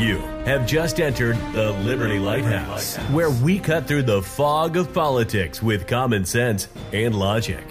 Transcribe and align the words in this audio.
You 0.00 0.16
have 0.46 0.66
just 0.66 0.98
entered 0.98 1.36
the 1.52 1.72
Liberty 1.84 2.18
Lighthouse, 2.18 2.96
where 3.12 3.28
we 3.28 3.58
cut 3.58 3.86
through 3.86 4.04
the 4.04 4.22
fog 4.22 4.78
of 4.78 4.94
politics 4.94 5.62
with 5.62 5.86
common 5.86 6.24
sense 6.24 6.68
and 6.94 7.14
logic. 7.14 7.62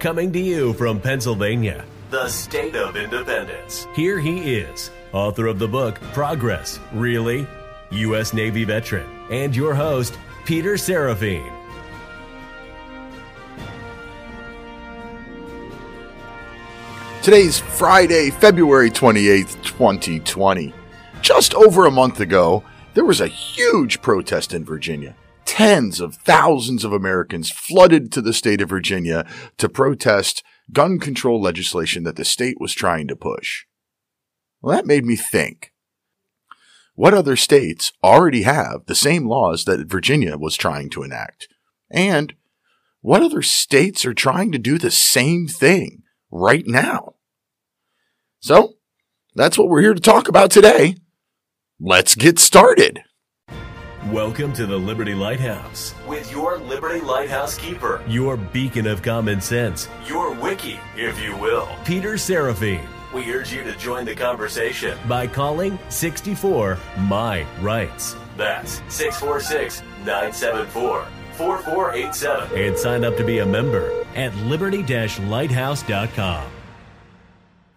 Coming 0.00 0.32
to 0.32 0.40
you 0.40 0.72
from 0.72 1.00
Pennsylvania, 1.00 1.84
the 2.10 2.26
state 2.26 2.74
of 2.74 2.96
independence. 2.96 3.86
Here 3.94 4.18
he 4.18 4.56
is, 4.56 4.90
author 5.12 5.46
of 5.46 5.60
the 5.60 5.68
book 5.68 6.00
Progress, 6.12 6.80
Really? 6.92 7.46
U.S. 7.92 8.34
Navy 8.34 8.64
veteran, 8.64 9.08
and 9.30 9.54
your 9.54 9.72
host, 9.72 10.18
Peter 10.46 10.74
Serafine. 10.74 11.56
Today's 17.22 17.60
Friday, 17.60 18.30
February 18.30 18.90
28th, 18.90 19.62
2020. 19.62 20.74
Just 21.22 21.54
over 21.54 21.84
a 21.84 21.90
month 21.90 22.18
ago, 22.18 22.64
there 22.94 23.04
was 23.04 23.20
a 23.20 23.26
huge 23.26 24.00
protest 24.00 24.54
in 24.54 24.64
Virginia. 24.64 25.14
Tens 25.44 26.00
of 26.00 26.14
thousands 26.14 26.82
of 26.82 26.92
Americans 26.92 27.50
flooded 27.50 28.10
to 28.12 28.22
the 28.22 28.32
state 28.32 28.62
of 28.62 28.70
Virginia 28.70 29.26
to 29.58 29.68
protest 29.68 30.42
gun 30.72 30.98
control 30.98 31.40
legislation 31.40 32.04
that 32.04 32.16
the 32.16 32.24
state 32.24 32.56
was 32.58 32.72
trying 32.72 33.06
to 33.08 33.16
push. 33.16 33.64
Well, 34.62 34.74
that 34.74 34.86
made 34.86 35.04
me 35.04 35.14
think. 35.14 35.72
What 36.94 37.14
other 37.14 37.36
states 37.36 37.92
already 38.02 38.42
have 38.42 38.86
the 38.86 38.94
same 38.94 39.28
laws 39.28 39.64
that 39.64 39.90
Virginia 39.90 40.36
was 40.36 40.56
trying 40.56 40.90
to 40.90 41.02
enact? 41.02 41.48
And 41.90 42.34
what 43.02 43.22
other 43.22 43.42
states 43.42 44.04
are 44.04 44.14
trying 44.14 44.52
to 44.52 44.58
do 44.58 44.78
the 44.78 44.90
same 44.90 45.46
thing 45.46 46.02
right 46.30 46.66
now? 46.66 47.14
So, 48.40 48.74
that's 49.34 49.58
what 49.58 49.68
we're 49.68 49.82
here 49.82 49.94
to 49.94 50.00
talk 50.00 50.28
about 50.28 50.50
today. 50.50 50.96
Let's 51.82 52.14
get 52.14 52.38
started. 52.38 53.04
Welcome 54.08 54.52
to 54.52 54.66
the 54.66 54.76
Liberty 54.76 55.14
Lighthouse 55.14 55.94
with 56.06 56.30
your 56.30 56.58
Liberty 56.58 57.00
Lighthouse 57.00 57.56
keeper, 57.56 58.02
your 58.06 58.36
beacon 58.36 58.86
of 58.86 59.00
common 59.00 59.40
sense, 59.40 59.88
your 60.04 60.34
wiki, 60.34 60.78
if 60.94 61.18
you 61.18 61.34
will, 61.38 61.66
Peter 61.86 62.16
Serafine. 62.16 62.86
We 63.14 63.32
urge 63.32 63.50
you 63.50 63.62
to 63.64 63.74
join 63.78 64.04
the 64.04 64.14
conversation 64.14 64.98
by 65.08 65.26
calling 65.26 65.78
64 65.88 66.76
My 66.98 67.46
Rights. 67.62 68.14
That's 68.36 68.82
646 68.88 69.80
974 70.04 71.06
4487 71.32 72.60
and 72.60 72.76
sign 72.76 73.04
up 73.04 73.16
to 73.16 73.24
be 73.24 73.38
a 73.38 73.46
member 73.46 74.04
at 74.16 74.36
liberty 74.36 74.82
lighthouse.com. 74.82 76.50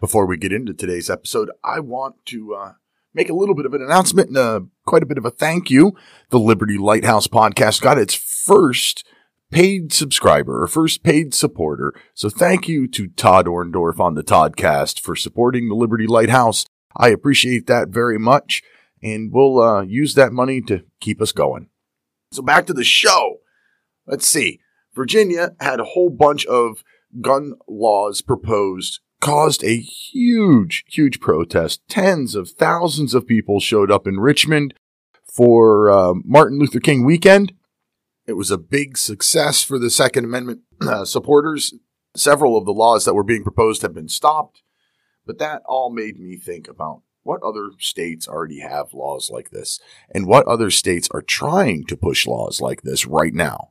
Before 0.02 0.26
we 0.26 0.36
get 0.36 0.52
into 0.52 0.74
today's 0.74 1.10
episode, 1.10 1.52
I 1.64 1.80
want 1.80 2.26
to 2.26 2.56
uh, 2.56 2.74
make 3.14 3.30
a 3.30 3.34
little 3.34 3.56
bit 3.56 3.66
of 3.66 3.74
an 3.74 3.82
announcement 3.82 4.30
and 4.30 4.38
uh, 4.38 4.62
quite 4.86 5.04
a 5.04 5.08
bit 5.08 5.18
of 5.18 5.26
a 5.26 5.32
thank 5.32 5.70
you. 5.70 5.96
The 6.30 6.40
Liberty 6.40 6.78
Lighthouse 6.78 7.28
podcast 7.28 7.82
got 7.82 7.98
its 7.98 8.14
first 8.14 9.06
paid 9.52 9.94
subscriber 9.94 10.64
or 10.64 10.68
first 10.68 11.04
paid 11.04 11.34
supporter. 11.34 11.94
So 12.14 12.30
thank 12.30 12.68
you 12.68 12.88
to 12.88 13.08
Todd 13.10 13.46
Orndorff 13.46 14.00
on 14.00 14.16
the 14.16 14.24
Toddcast 14.24 15.00
for 15.00 15.16
supporting 15.16 15.70
the 15.70 15.76
Liberty 15.76 16.08
Lighthouse. 16.08 16.66
I 16.96 17.10
appreciate 17.10 17.68
that 17.68 17.90
very 17.90 18.18
much. 18.18 18.64
And 19.02 19.32
we'll 19.32 19.62
uh, 19.62 19.82
use 19.82 20.16
that 20.16 20.32
money 20.32 20.62
to 20.62 20.84
keep 21.00 21.22
us 21.22 21.32
going. 21.32 21.68
So 22.32 22.42
back 22.42 22.66
to 22.68 22.74
the 22.74 22.84
show. 22.84 23.42
Let's 24.08 24.26
see. 24.26 24.60
Virginia 24.96 25.52
had 25.60 25.80
a 25.80 25.86
whole 25.86 26.10
bunch 26.10 26.46
of 26.46 26.84
gun 27.22 27.54
laws 27.68 28.22
proposed 28.22 29.02
caused 29.24 29.64
a 29.64 29.78
huge, 29.78 30.84
huge 30.90 31.22
protest. 31.22 31.82
Tens 31.88 32.36
of 32.36 32.50
thousands 32.50 33.14
of 33.14 33.26
people 33.26 33.62
showed 33.62 33.90
up 33.90 34.06
in 34.06 34.20
Richmond 34.20 34.74
for 35.24 35.90
uh, 35.90 36.14
Martin 36.26 36.60
Luther 36.60 36.82
King 36.82 37.06
weekend. 37.06 37.54
It 38.28 38.34
was 38.34 38.52
a 38.52 38.58
big 38.58 38.98
success 38.98 39.64
for 39.64 39.80
the 39.80 39.90
Second 39.90 40.26
Amendment 40.26 40.64
uh, 40.82 41.06
supporters. 41.06 41.74
Several 42.18 42.58
of 42.58 42.66
the 42.66 42.74
laws 42.74 43.06
that 43.06 43.14
were 43.14 43.24
being 43.24 43.44
proposed 43.44 43.82
have 43.82 43.94
been 43.94 44.10
stopped, 44.10 44.62
but 45.26 45.40
that 45.40 45.62
all 45.66 45.90
made 45.90 46.20
me 46.20 46.36
think 46.36 46.68
about 46.68 47.02
what 47.24 47.42
other 47.42 47.72
states 47.80 48.28
already 48.28 48.60
have 48.60 48.94
laws 48.94 49.30
like 49.32 49.52
this 49.52 49.80
and 50.14 50.28
what 50.28 50.46
other 50.48 50.70
states 50.70 51.08
are 51.12 51.22
trying 51.22 51.86
to 51.86 51.96
push 51.96 52.28
laws 52.28 52.60
like 52.60 52.82
this 52.82 53.08
right 53.08 53.34
now. 53.34 53.70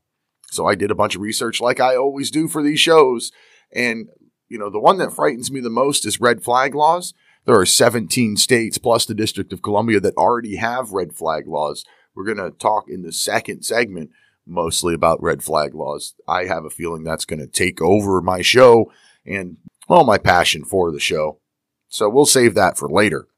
So 0.50 0.66
I 0.66 0.76
did 0.76 0.90
a 0.90 0.94
bunch 0.94 1.14
of 1.14 1.20
research 1.20 1.60
like 1.60 1.78
I 1.78 1.94
always 1.94 2.30
do 2.30 2.48
for 2.48 2.62
these 2.62 2.80
shows 2.80 3.30
and 3.70 4.08
you 4.52 4.58
know, 4.58 4.68
the 4.68 4.78
one 4.78 4.98
that 4.98 5.14
frightens 5.14 5.50
me 5.50 5.60
the 5.60 5.70
most 5.70 6.04
is 6.04 6.20
red 6.20 6.44
flag 6.44 6.74
laws. 6.74 7.14
There 7.46 7.58
are 7.58 7.64
17 7.64 8.36
states 8.36 8.76
plus 8.76 9.06
the 9.06 9.14
District 9.14 9.50
of 9.50 9.62
Columbia 9.62 9.98
that 10.00 10.14
already 10.14 10.56
have 10.56 10.92
red 10.92 11.14
flag 11.14 11.48
laws. 11.48 11.86
We're 12.14 12.26
going 12.26 12.36
to 12.36 12.56
talk 12.58 12.84
in 12.86 13.00
the 13.00 13.12
second 13.12 13.64
segment 13.64 14.10
mostly 14.46 14.92
about 14.92 15.22
red 15.22 15.42
flag 15.42 15.74
laws. 15.74 16.14
I 16.28 16.44
have 16.44 16.66
a 16.66 16.70
feeling 16.70 17.02
that's 17.02 17.24
going 17.24 17.40
to 17.40 17.46
take 17.46 17.80
over 17.80 18.20
my 18.20 18.42
show 18.42 18.92
and, 19.24 19.56
well, 19.88 20.04
my 20.04 20.18
passion 20.18 20.66
for 20.66 20.92
the 20.92 21.00
show. 21.00 21.38
So 21.88 22.10
we'll 22.10 22.26
save 22.26 22.54
that 22.54 22.76
for 22.76 22.90
later. 22.90 23.28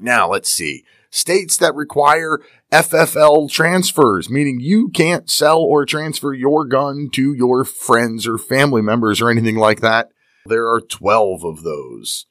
Now, 0.00 0.30
let's 0.30 0.50
see. 0.50 0.84
States 1.10 1.56
that 1.56 1.74
require 1.74 2.40
FFL 2.70 3.50
transfers, 3.50 4.28
meaning 4.28 4.60
you 4.60 4.90
can't 4.90 5.30
sell 5.30 5.60
or 5.60 5.86
transfer 5.86 6.34
your 6.34 6.66
gun 6.66 7.08
to 7.12 7.32
your 7.32 7.64
friends 7.64 8.26
or 8.26 8.36
family 8.36 8.82
members 8.82 9.20
or 9.20 9.30
anything 9.30 9.56
like 9.56 9.80
that. 9.80 10.08
There 10.46 10.68
are 10.68 10.80
12 10.80 11.44
of 11.44 11.62
those. 11.62 12.26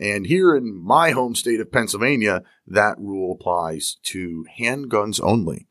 And 0.00 0.26
here 0.26 0.54
in 0.54 0.82
my 0.82 1.12
home 1.12 1.34
state 1.34 1.60
of 1.60 1.72
Pennsylvania, 1.72 2.42
that 2.66 2.98
rule 2.98 3.36
applies 3.38 3.96
to 4.04 4.44
handguns 4.60 5.20
only. 5.22 5.68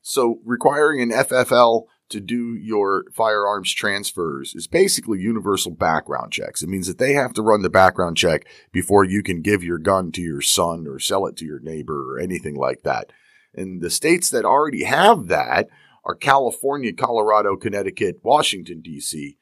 So 0.00 0.40
requiring 0.44 1.02
an 1.02 1.10
FFL 1.10 1.84
to 2.08 2.20
do 2.20 2.54
your 2.54 3.04
firearms 3.12 3.72
transfers 3.72 4.54
is 4.54 4.66
basically 4.66 5.20
universal 5.20 5.72
background 5.72 6.32
checks. 6.32 6.62
It 6.62 6.68
means 6.68 6.86
that 6.86 6.98
they 6.98 7.14
have 7.14 7.32
to 7.34 7.42
run 7.42 7.62
the 7.62 7.70
background 7.70 8.16
check 8.16 8.46
before 8.72 9.04
you 9.04 9.22
can 9.22 9.42
give 9.42 9.64
your 9.64 9.78
gun 9.78 10.12
to 10.12 10.22
your 10.22 10.40
son 10.40 10.86
or 10.86 10.98
sell 10.98 11.26
it 11.26 11.36
to 11.38 11.44
your 11.44 11.60
neighbor 11.60 12.14
or 12.14 12.20
anything 12.20 12.54
like 12.54 12.82
that. 12.84 13.12
And 13.54 13.80
the 13.80 13.90
states 13.90 14.30
that 14.30 14.44
already 14.44 14.84
have 14.84 15.28
that 15.28 15.68
are 16.04 16.14
California, 16.14 16.92
Colorado, 16.92 17.56
Connecticut, 17.56 18.20
Washington, 18.22 18.80
D.C., 18.80 19.36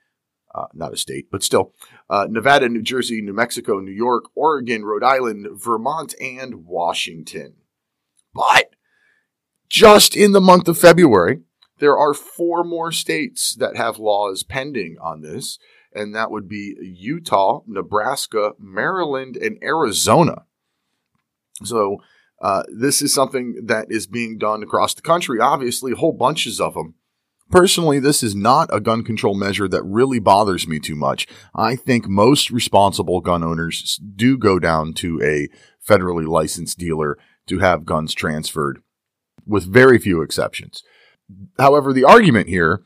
uh, 0.55 0.67
not 0.73 0.93
a 0.93 0.97
state, 0.97 1.27
but 1.31 1.43
still, 1.43 1.73
uh, 2.09 2.27
Nevada, 2.31 2.69
New 2.69 2.83
Jersey, 2.83 3.21
New 3.21 3.33
Mexico, 3.33 3.81
New 3.81 3.91
York, 3.91 4.27
Oregon, 4.37 4.85
Rhode 4.85 5.03
Island, 5.03 5.49
Vermont, 5.53 6.15
and 6.21 6.65
Washington. 6.65 7.55
But 8.33 8.71
just 9.69 10.15
in 10.15 10.33
the 10.33 10.41
month 10.41 10.69
of 10.69 10.79
February, 10.79 11.41
there 11.85 11.99
are 11.99 12.15
four 12.15 12.65
more 12.65 12.91
states 12.91 13.55
that 13.57 13.77
have 13.77 13.99
laws 13.99 14.43
pending 14.43 14.97
on 15.03 15.21
this, 15.21 15.59
and 15.93 16.15
that 16.15 16.31
would 16.31 16.49
be 16.49 16.75
Utah, 16.81 17.61
Nebraska, 17.67 18.53
Maryland, 18.59 19.37
and 19.37 19.63
Arizona. 19.63 20.47
So, 21.63 21.99
uh, 22.41 22.63
this 22.75 23.03
is 23.03 23.13
something 23.13 23.67
that 23.67 23.89
is 23.91 24.07
being 24.07 24.39
done 24.39 24.63
across 24.63 24.95
the 24.95 25.03
country, 25.03 25.41
obviously, 25.41 25.93
whole 25.93 26.15
bunches 26.15 26.59
of 26.59 26.73
them. 26.73 26.95
Personally, 27.51 27.99
this 27.99 28.23
is 28.23 28.35
not 28.35 28.75
a 28.75 28.81
gun 28.81 29.05
control 29.05 29.35
measure 29.35 29.69
that 29.69 29.83
really 29.83 30.19
bothers 30.19 30.67
me 30.67 30.81
too 30.81 30.97
much. 30.97 31.29
I 31.55 31.77
think 31.77 32.09
most 32.09 32.51
responsible 32.51 33.21
gun 33.21 33.45
owners 33.45 34.01
do 34.17 34.39
go 34.39 34.59
down 34.59 34.95
to 34.95 35.21
a 35.23 35.49
federally 35.87 36.27
licensed 36.27 36.79
dealer 36.79 37.19
to 37.47 37.59
have 37.59 37.85
guns 37.85 38.15
transferred, 38.15 38.81
with 39.47 39.71
very 39.71 39.99
few 39.99 40.23
exceptions. 40.23 40.83
However, 41.59 41.93
the 41.93 42.05
argument 42.05 42.49
here 42.49 42.83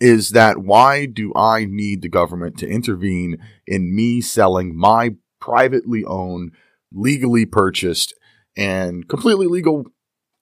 is 0.00 0.30
that 0.30 0.58
why 0.58 1.06
do 1.06 1.32
I 1.34 1.64
need 1.64 2.02
the 2.02 2.08
government 2.08 2.58
to 2.58 2.68
intervene 2.68 3.38
in 3.66 3.94
me 3.94 4.20
selling 4.20 4.76
my 4.76 5.14
privately 5.40 6.04
owned, 6.04 6.52
legally 6.92 7.46
purchased, 7.46 8.14
and 8.56 9.08
completely 9.08 9.46
legal 9.46 9.84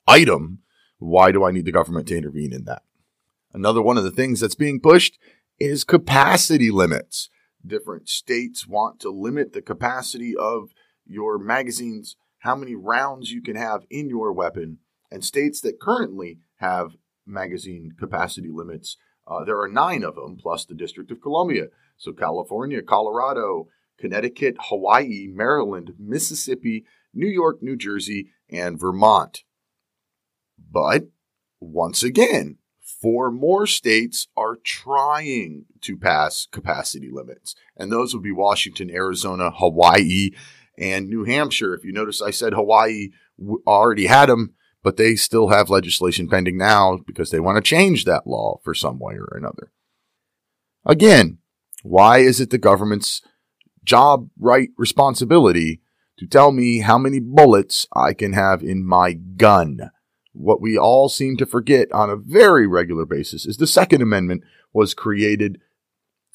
item? 0.07 0.61
Why 0.99 1.33
do 1.33 1.45
I 1.45 1.51
need 1.51 1.65
the 1.65 1.73
government 1.73 2.09
to 2.09 2.17
intervene 2.17 2.53
in 2.53 2.65
that? 2.65 2.83
Another 3.53 3.83
one 3.83 3.99
of 3.99 4.05
the 4.05 4.11
things 4.11 4.41
that's 4.41 4.57
being 4.57 4.81
pushed 4.81 5.19
is 5.61 5.85
capacity 5.85 6.71
limits. 6.71 7.31
Different 7.65 8.09
states 8.09 8.67
want 8.67 9.01
to 9.01 9.11
limit 9.11 9.53
the 9.53 9.63
capacity 9.63 10.35
of 10.37 10.71
your 11.07 11.39
magazines, 11.39 12.17
how 12.39 12.57
many 12.57 12.75
rounds 12.75 13.31
you 13.31 13.41
can 13.41 13.57
have 13.57 13.85
in 13.91 14.09
your 14.09 14.33
weapon, 14.33 14.79
and 15.11 15.25
states 15.25 15.61
that 15.61 15.81
currently 15.81 16.41
have 16.57 16.97
magazine 17.27 17.93
capacity 17.99 18.49
limits. 18.51 18.97
Uh, 19.27 19.45
there 19.45 19.61
are 19.61 19.69
nine 19.69 20.05
of 20.05 20.15
them, 20.15 20.37
plus 20.37 20.65
the 20.65 20.75
District 20.75 21.11
of 21.11 21.23
Columbia. 21.23 21.67
So 21.97 22.13
California, 22.13 22.83
Colorado, 22.83 23.69
Connecticut, 23.99 24.57
Hawaii, 24.61 25.29
Maryland, 25.33 25.95
Mississippi, 25.99 26.85
New 27.15 27.29
York, 27.29 27.63
New 27.63 27.77
Jersey, 27.77 28.31
and 28.51 28.79
Vermont. 28.79 29.45
But 30.71 31.05
once 31.61 32.03
again, 32.03 32.59
four 32.81 33.31
more 33.31 33.67
states 33.67 34.29
are 34.37 34.57
trying 34.57 35.67
to 35.83 35.97
pass 35.97 36.47
capacity 36.51 37.09
limits. 37.11 37.55
And 37.77 37.91
those 37.91 38.13
would 38.13 38.23
be 38.23 38.33
Washington, 38.33 38.91
Arizona, 38.91 39.51
Hawaii, 39.51 40.31
And 40.77 41.09
New 41.09 41.25
Hampshire, 41.25 41.75
if 41.75 41.85
you 41.85 41.93
notice, 41.93 42.21
I 42.21 42.31
said 42.31 42.53
Hawaii 42.53 43.11
already 43.67 44.07
had 44.07 44.29
them, 44.29 44.55
but 44.85 44.99
they 44.99 45.17
still 45.17 45.49
have 45.49 45.71
legislation 45.71 46.29
pending 46.29 46.59
now 46.59 46.99
because 47.07 47.31
they 47.31 47.41
want 47.41 47.57
to 47.57 47.69
change 47.69 48.05
that 48.05 48.27
law 48.27 48.61
for 48.63 48.75
some 48.75 49.01
way 49.01 49.15
or 49.15 49.35
another. 49.37 49.73
Again, 50.85 51.39
why 51.83 52.19
is 52.19 52.41
it 52.41 52.51
the 52.51 52.59
government's 52.59 53.23
job, 53.83 54.29
right, 54.39 54.69
responsibility 54.77 55.81
to 56.19 56.27
tell 56.27 56.53
me 56.53 56.81
how 56.81 56.99
many 56.99 57.19
bullets 57.19 57.89
I 57.97 58.13
can 58.13 58.35
have 58.35 58.63
in 58.63 58.87
my 58.87 59.15
gun? 59.15 59.91
What 60.33 60.61
we 60.61 60.77
all 60.77 61.09
seem 61.09 61.39
to 61.39 61.47
forget 61.47 61.91
on 61.91 62.11
a 62.11 62.17
very 62.17 62.67
regular 62.67 63.07
basis 63.07 63.47
is 63.47 63.57
the 63.57 63.67
Second 63.67 64.03
Amendment 64.03 64.45
was 64.75 64.93
created 64.93 65.61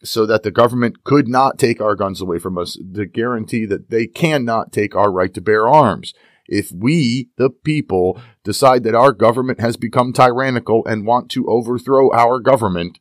so 0.01 0.25
that 0.25 0.43
the 0.43 0.51
government 0.51 1.03
could 1.03 1.27
not 1.27 1.59
take 1.59 1.81
our 1.81 1.95
guns 1.95 2.21
away 2.21 2.39
from 2.39 2.57
us, 2.57 2.79
to 2.95 3.05
guarantee 3.05 3.65
that 3.65 3.89
they 3.89 4.07
cannot 4.07 4.71
take 4.71 4.95
our 4.95 5.11
right 5.11 5.33
to 5.33 5.41
bear 5.41 5.67
arms. 5.67 6.13
If 6.51 6.71
we, 6.71 7.29
the 7.37 7.51
people, 7.51 8.19
decide 8.43 8.83
that 8.83 8.95
our 8.95 9.13
government 9.13 9.59
has 9.59 9.77
become 9.77 10.11
tyrannical 10.11 10.83
and 10.87 11.05
want 11.05 11.29
to 11.31 11.47
overthrow 11.47 12.11
our 12.11 12.39
government, 12.39 12.97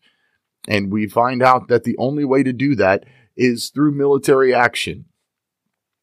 and 0.69 0.93
we 0.93 1.09
find 1.09 1.43
out 1.43 1.69
that 1.69 1.85
the 1.85 1.97
only 1.99 2.27
way 2.27 2.43
to 2.43 2.53
do 2.53 2.75
that 2.77 3.05
is 3.37 3.71
through 3.71 3.93
military 3.93 4.55
action, 4.55 5.07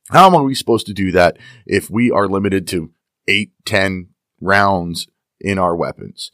how 0.09 0.35
are 0.35 0.43
we 0.43 0.55
supposed 0.55 0.87
to 0.87 0.93
do 0.93 1.11
that 1.11 1.37
if 1.67 1.89
we 1.89 2.09
are 2.09 2.27
limited 2.27 2.67
to 2.69 2.91
eight, 3.27 3.51
ten 3.63 4.09
rounds 4.41 5.07
in 5.39 5.59
our 5.59 5.75
weapons? 5.75 6.31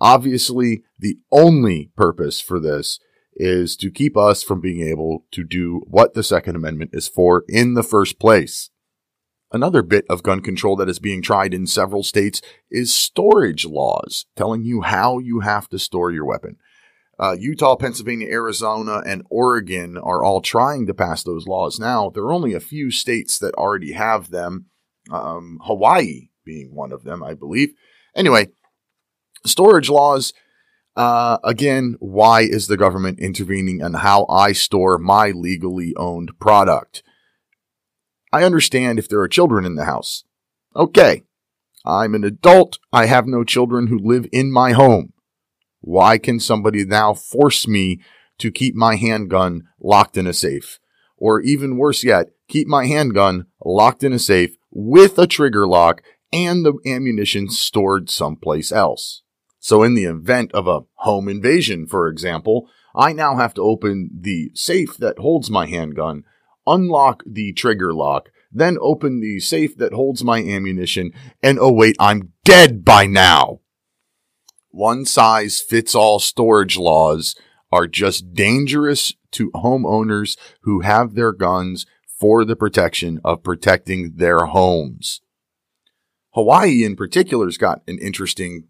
Obviously, 0.00 0.82
the 0.98 1.16
only 1.30 1.90
purpose 1.96 2.40
for 2.40 2.60
this 2.60 2.98
is 3.34 3.74
to 3.76 3.90
keep 3.90 4.18
us 4.18 4.42
from 4.42 4.60
being 4.60 4.86
able 4.86 5.24
to 5.30 5.44
do 5.44 5.82
what 5.86 6.12
the 6.12 6.22
Second 6.22 6.56
Amendment 6.56 6.90
is 6.92 7.08
for 7.08 7.44
in 7.48 7.72
the 7.72 7.82
first 7.82 8.18
place. 8.18 8.68
Another 9.52 9.82
bit 9.82 10.06
of 10.08 10.22
gun 10.22 10.40
control 10.40 10.76
that 10.76 10.88
is 10.88 10.98
being 10.98 11.20
tried 11.20 11.52
in 11.52 11.66
several 11.66 12.02
states 12.02 12.40
is 12.70 12.94
storage 12.94 13.64
laws, 13.66 14.26
telling 14.34 14.64
you 14.64 14.80
how 14.80 15.18
you 15.18 15.40
have 15.40 15.68
to 15.68 15.78
store 15.78 16.10
your 16.10 16.24
weapon. 16.24 16.56
Uh, 17.18 17.36
Utah, 17.38 17.76
Pennsylvania, 17.76 18.28
Arizona, 18.30 19.02
and 19.06 19.22
Oregon 19.30 19.98
are 19.98 20.24
all 20.24 20.40
trying 20.40 20.86
to 20.86 20.94
pass 20.94 21.22
those 21.22 21.46
laws 21.46 21.78
now. 21.78 22.10
There 22.10 22.24
are 22.24 22.32
only 22.32 22.54
a 22.54 22.60
few 22.60 22.90
states 22.90 23.38
that 23.38 23.54
already 23.54 23.92
have 23.92 24.30
them, 24.30 24.66
um, 25.10 25.58
Hawaii 25.62 26.30
being 26.44 26.74
one 26.74 26.90
of 26.90 27.04
them, 27.04 27.22
I 27.22 27.34
believe. 27.34 27.74
Anyway, 28.16 28.48
storage 29.44 29.90
laws 29.90 30.32
uh, 30.96 31.38
again, 31.42 31.96
why 32.00 32.42
is 32.42 32.66
the 32.66 32.76
government 32.76 33.18
intervening 33.18 33.82
on 33.82 33.94
how 33.94 34.26
I 34.26 34.52
store 34.52 34.98
my 34.98 35.30
legally 35.30 35.94
owned 35.96 36.38
product? 36.38 37.02
I 38.32 38.44
understand 38.44 38.98
if 38.98 39.08
there 39.08 39.20
are 39.20 39.28
children 39.28 39.64
in 39.64 39.74
the 39.74 39.84
house. 39.84 40.24
Okay. 40.74 41.22
I'm 41.84 42.14
an 42.14 42.24
adult. 42.24 42.78
I 42.92 43.06
have 43.06 43.26
no 43.26 43.44
children 43.44 43.88
who 43.88 43.98
live 43.98 44.26
in 44.32 44.52
my 44.52 44.72
home. 44.72 45.12
Why 45.80 46.16
can 46.16 46.38
somebody 46.38 46.84
now 46.84 47.12
force 47.12 47.66
me 47.66 48.00
to 48.38 48.52
keep 48.52 48.74
my 48.74 48.96
handgun 48.96 49.64
locked 49.80 50.16
in 50.16 50.26
a 50.26 50.32
safe? 50.32 50.78
Or 51.16 51.40
even 51.40 51.76
worse 51.76 52.04
yet, 52.04 52.28
keep 52.48 52.68
my 52.68 52.86
handgun 52.86 53.46
locked 53.64 54.04
in 54.04 54.12
a 54.12 54.18
safe 54.18 54.56
with 54.70 55.18
a 55.18 55.26
trigger 55.26 55.66
lock 55.66 56.02
and 56.32 56.64
the 56.64 56.74
ammunition 56.86 57.50
stored 57.50 58.08
someplace 58.08 58.72
else. 58.72 59.22
So 59.58 59.82
in 59.82 59.94
the 59.94 60.04
event 60.04 60.52
of 60.52 60.66
a 60.66 60.80
home 60.94 61.28
invasion, 61.28 61.86
for 61.86 62.08
example, 62.08 62.68
I 62.94 63.12
now 63.12 63.36
have 63.36 63.54
to 63.54 63.62
open 63.62 64.10
the 64.12 64.50
safe 64.54 64.96
that 64.96 65.18
holds 65.18 65.50
my 65.50 65.66
handgun, 65.66 66.24
unlock 66.66 67.22
the 67.26 67.52
trigger 67.52 67.92
lock, 67.92 68.30
then 68.50 68.76
open 68.80 69.20
the 69.20 69.40
safe 69.40 69.76
that 69.78 69.92
holds 69.92 70.22
my 70.22 70.38
ammunition, 70.38 71.12
and 71.42 71.58
oh 71.58 71.72
wait, 71.72 71.96
I'm 71.98 72.32
dead 72.44 72.84
by 72.84 73.06
now. 73.06 73.60
One 74.70 75.04
size 75.04 75.60
fits 75.60 75.94
all 75.94 76.18
storage 76.18 76.76
laws 76.78 77.34
are 77.70 77.86
just 77.86 78.34
dangerous 78.34 79.14
to 79.32 79.50
homeowners 79.52 80.36
who 80.62 80.80
have 80.80 81.14
their 81.14 81.32
guns 81.32 81.86
for 82.06 82.44
the 82.44 82.56
protection 82.56 83.20
of 83.24 83.42
protecting 83.42 84.12
their 84.16 84.46
homes. 84.46 85.20
Hawaii 86.34 86.84
in 86.84 86.96
particular 86.96 87.46
has 87.46 87.58
got 87.58 87.82
an 87.86 87.98
interesting 87.98 88.68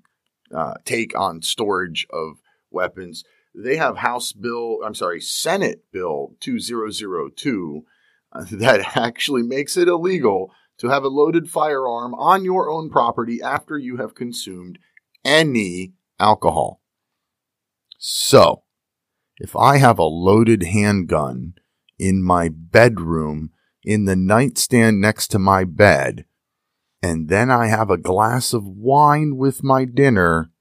uh, 0.54 0.74
take 0.84 1.16
on 1.18 1.42
storage 1.42 2.06
of 2.12 2.38
weapons. 2.70 3.24
They 3.54 3.76
have 3.76 3.98
House 3.98 4.32
Bill, 4.32 4.78
I'm 4.84 4.94
sorry, 4.94 5.20
Senate 5.20 5.84
Bill 5.92 6.34
2002 6.40 7.84
uh, 8.32 8.44
that 8.52 8.96
actually 8.96 9.42
makes 9.42 9.76
it 9.76 9.88
illegal 9.88 10.52
to 10.78 10.88
have 10.88 11.04
a 11.04 11.08
loaded 11.08 11.50
firearm 11.50 12.14
on 12.14 12.44
your 12.44 12.70
own 12.70 12.90
property 12.90 13.40
after 13.42 13.78
you 13.78 13.98
have 13.98 14.14
consumed 14.14 14.78
any 15.24 15.92
alcohol. 16.18 16.80
So, 17.98 18.62
if 19.36 19.54
I 19.54 19.76
have 19.76 19.98
a 19.98 20.04
loaded 20.04 20.62
handgun 20.64 21.54
in 21.98 22.22
my 22.22 22.48
bedroom 22.48 23.50
in 23.84 24.06
the 24.06 24.16
nightstand 24.16 25.00
next 25.00 25.28
to 25.28 25.38
my 25.38 25.64
bed, 25.64 26.24
and 27.02 27.28
then 27.28 27.50
I 27.50 27.66
have 27.66 27.90
a 27.90 27.98
glass 27.98 28.52
of 28.52 28.64
wine 28.64 29.36
with 29.36 29.62
my 29.62 29.84
dinner, 29.84 30.51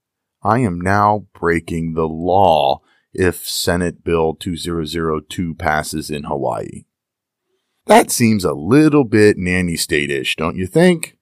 I 0.42 0.58
am 0.58 0.80
now 0.80 1.26
breaking 1.38 1.94
the 1.94 2.08
law 2.08 2.80
if 3.12 3.46
Senate 3.46 4.02
Bill 4.02 4.34
2002 4.34 5.54
passes 5.54 6.10
in 6.10 6.24
Hawaii. 6.24 6.84
That 7.86 8.10
seems 8.10 8.44
a 8.44 8.52
little 8.52 9.04
bit 9.04 9.36
nanny 9.36 9.76
state-ish, 9.76 10.36
don't 10.36 10.56
you 10.56 10.66
think? 10.66 11.16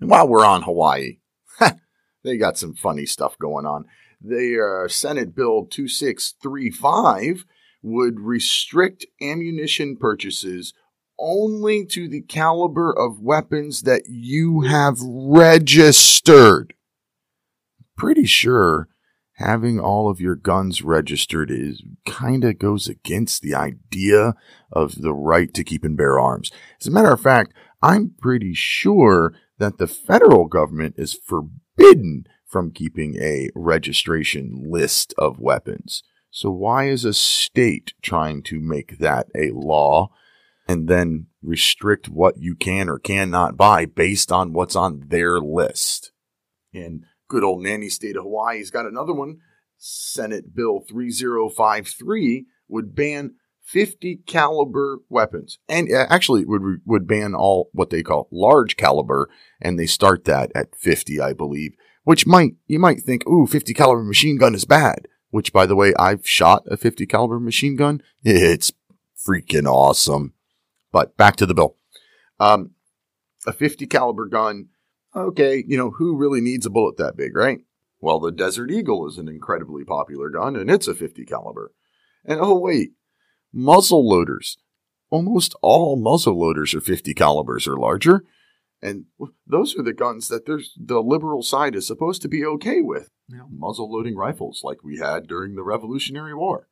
And 0.00 0.10
while 0.10 0.28
we're 0.28 0.44
on 0.44 0.62
Hawaii, 0.62 1.18
they 2.24 2.36
got 2.36 2.58
some 2.58 2.74
funny 2.74 3.06
stuff 3.06 3.38
going 3.38 3.66
on. 3.66 3.84
Their 4.20 4.84
uh, 4.84 4.88
Senate 4.88 5.34
Bill 5.34 5.66
2635 5.66 7.44
would 7.82 8.20
restrict 8.20 9.06
ammunition 9.20 9.96
purchases 9.96 10.72
only 11.18 11.84
to 11.86 12.08
the 12.08 12.22
caliber 12.22 12.92
of 12.92 13.20
weapons 13.20 13.82
that 13.82 14.02
you 14.08 14.62
have 14.62 14.98
registered. 15.00 16.74
Pretty 17.96 18.26
sure 18.26 18.88
having 19.34 19.78
all 19.78 20.08
of 20.08 20.20
your 20.20 20.34
guns 20.34 20.82
registered 20.82 21.50
is 21.50 21.82
kind 22.06 22.44
of 22.44 22.58
goes 22.58 22.88
against 22.88 23.42
the 23.42 23.54
idea 23.54 24.34
of 24.72 25.02
the 25.02 25.12
right 25.12 25.52
to 25.54 25.64
keep 25.64 25.84
and 25.84 25.96
bear 25.96 26.18
arms. 26.18 26.50
As 26.80 26.86
a 26.86 26.90
matter 26.90 27.12
of 27.12 27.20
fact, 27.20 27.52
I'm 27.82 28.14
pretty 28.18 28.54
sure 28.54 29.34
that 29.58 29.78
the 29.78 29.86
federal 29.86 30.46
government 30.46 30.94
is 30.98 31.14
forbidden 31.14 32.24
from 32.46 32.70
keeping 32.70 33.16
a 33.20 33.50
registration 33.54 34.62
list 34.70 35.12
of 35.18 35.38
weapons. 35.38 36.02
So 36.30 36.50
why 36.50 36.88
is 36.88 37.04
a 37.04 37.14
state 37.14 37.94
trying 38.02 38.42
to 38.44 38.60
make 38.60 38.98
that 38.98 39.26
a 39.34 39.50
law 39.52 40.10
and 40.68 40.88
then 40.88 41.26
restrict 41.42 42.08
what 42.08 42.38
you 42.38 42.54
can 42.54 42.88
or 42.88 42.98
cannot 42.98 43.56
buy 43.56 43.84
based 43.84 44.32
on 44.32 44.52
what's 44.52 44.76
on 44.76 45.04
their 45.08 45.38
list. 45.38 46.12
And 46.74 47.04
good 47.28 47.44
old 47.44 47.62
nanny 47.62 47.88
state 47.88 48.16
of 48.16 48.24
Hawaii's 48.24 48.70
got 48.70 48.86
another 48.86 49.12
one. 49.12 49.38
Senate 49.78 50.54
Bill 50.54 50.80
3053 50.88 52.46
would 52.68 52.94
ban 52.94 53.34
50 53.62 54.20
caliber 54.26 55.00
weapons. 55.08 55.58
And 55.68 55.92
uh, 55.92 56.06
actually 56.08 56.44
would 56.44 56.80
would 56.84 57.06
ban 57.06 57.34
all 57.34 57.68
what 57.72 57.90
they 57.90 58.02
call 58.02 58.28
large 58.30 58.76
caliber 58.76 59.28
and 59.60 59.78
they 59.78 59.86
start 59.86 60.24
that 60.24 60.52
at 60.54 60.76
50 60.76 61.20
I 61.20 61.32
believe, 61.32 61.72
which 62.04 62.26
might 62.26 62.54
you 62.66 62.78
might 62.78 63.00
think, 63.00 63.26
"Ooh, 63.28 63.46
50 63.46 63.74
caliber 63.74 64.04
machine 64.04 64.38
gun 64.38 64.54
is 64.54 64.64
bad." 64.64 65.08
Which 65.30 65.52
by 65.52 65.66
the 65.66 65.76
way, 65.76 65.92
I've 65.98 66.26
shot 66.26 66.62
a 66.68 66.76
50 66.76 67.04
caliber 67.06 67.40
machine 67.40 67.76
gun. 67.76 68.00
It's 68.22 68.72
freaking 69.18 69.66
awesome. 69.66 70.32
But 70.92 71.16
back 71.16 71.36
to 71.36 71.46
the 71.46 71.54
bill. 71.54 71.76
Um, 72.38 72.70
a 73.46 73.52
50 73.52 73.86
caliber 73.86 74.26
gun. 74.26 74.68
Okay, 75.16 75.64
you 75.66 75.78
know, 75.78 75.92
who 75.92 76.14
really 76.14 76.42
needs 76.42 76.66
a 76.66 76.70
bullet 76.70 76.98
that 76.98 77.16
big, 77.16 77.34
right? 77.34 77.60
Well, 78.00 78.20
the 78.20 78.30
Desert 78.30 78.70
Eagle 78.70 79.08
is 79.08 79.16
an 79.16 79.28
incredibly 79.28 79.84
popular 79.84 80.28
gun 80.28 80.56
and 80.56 80.70
it's 80.70 80.86
a 80.86 80.94
50 80.94 81.24
caliber. 81.24 81.72
And 82.24 82.38
oh 82.40 82.58
wait, 82.58 82.92
muzzle 83.52 84.06
loaders. 84.06 84.58
Almost 85.08 85.54
all 85.62 85.96
muzzle 85.96 86.38
loaders 86.38 86.74
are 86.74 86.80
50 86.80 87.14
calibers 87.14 87.66
or 87.66 87.78
larger. 87.78 88.24
And 88.82 89.06
those 89.46 89.76
are 89.76 89.82
the 89.82 89.94
guns 89.94 90.28
that 90.28 90.44
there's 90.44 90.74
the 90.76 91.00
liberal 91.00 91.42
side 91.42 91.74
is 91.74 91.86
supposed 91.86 92.20
to 92.22 92.28
be 92.28 92.44
okay 92.44 92.82
with. 92.82 93.10
You 93.28 93.38
know, 93.38 93.48
muzzle 93.50 93.90
loading 93.90 94.16
rifles 94.16 94.60
like 94.62 94.84
we 94.84 94.98
had 94.98 95.26
during 95.26 95.54
the 95.54 95.62
Revolutionary 95.62 96.34
War. 96.34 96.68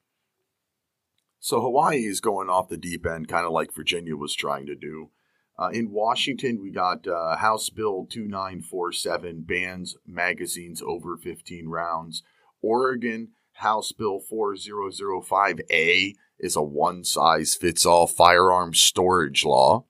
So 1.40 1.60
Hawaii 1.60 2.04
is 2.04 2.20
going 2.20 2.48
off 2.50 2.68
the 2.68 2.76
deep 2.76 3.06
end, 3.06 3.28
kind 3.28 3.46
of 3.46 3.52
like 3.52 3.74
Virginia 3.74 4.16
was 4.16 4.34
trying 4.34 4.66
to 4.66 4.74
do. 4.74 5.10
Uh, 5.56 5.68
in 5.73 5.90
Washington, 5.90 6.61
we 6.61 6.70
got 6.70 7.06
uh, 7.06 7.37
House 7.37 7.70
Bill 7.70 8.06
2947 8.11 9.42
bans 9.42 9.96
magazines 10.06 10.82
over 10.82 11.16
15 11.16 11.68
rounds. 11.68 12.23
Oregon, 12.61 13.28
House 13.54 13.92
Bill 13.92 14.20
4005A 14.20 16.14
is 16.40 16.56
a 16.56 16.62
one 16.62 17.04
size 17.04 17.54
fits 17.54 17.87
all 17.87 18.08
firearm 18.08 18.75
storage 18.75 19.44
law. 19.44 19.84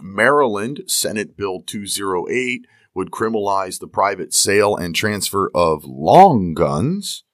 Maryland, 0.00 0.82
Senate 0.88 1.36
Bill 1.36 1.60
208 1.60 2.66
would 2.94 3.10
criminalize 3.10 3.78
the 3.78 3.86
private 3.86 4.34
sale 4.34 4.76
and 4.76 4.94
transfer 4.94 5.50
of 5.54 5.84
long 5.84 6.54
guns. 6.54 7.24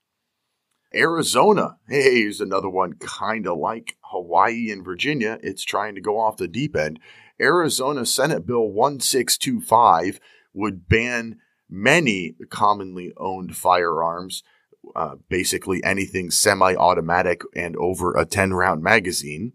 Arizona, 0.95 1.77
hey, 1.89 2.21
here's 2.21 2.41
another 2.41 2.69
one 2.69 2.95
kind 2.95 3.47
of 3.47 3.59
like 3.59 3.97
Hawaii 4.05 4.71
and 4.71 4.85
Virginia. 4.85 5.39
It's 5.43 5.65
trying 5.65 5.95
to 5.95 6.01
go 6.01 6.19
off 6.19 6.39
the 6.39 6.49
deep 6.49 6.77
end. 6.77 6.99
Arizona 7.41 8.05
Senate 8.05 8.47
Bill 8.47 8.69
1625 8.69 10.21
would 10.53 10.89
ban 10.89 11.39
many 11.69 12.35
commonly 12.51 13.13
owned 13.17 13.57
firearms, 13.57 14.43
uh, 14.97 15.17
basically 15.29 15.83
anything 15.85 16.31
semi 16.31 16.75
automatic 16.75 17.43
and 17.55 17.77
over 17.77 18.17
a 18.17 18.25
10 18.25 18.55
round 18.55 18.83
magazine. 18.83 19.53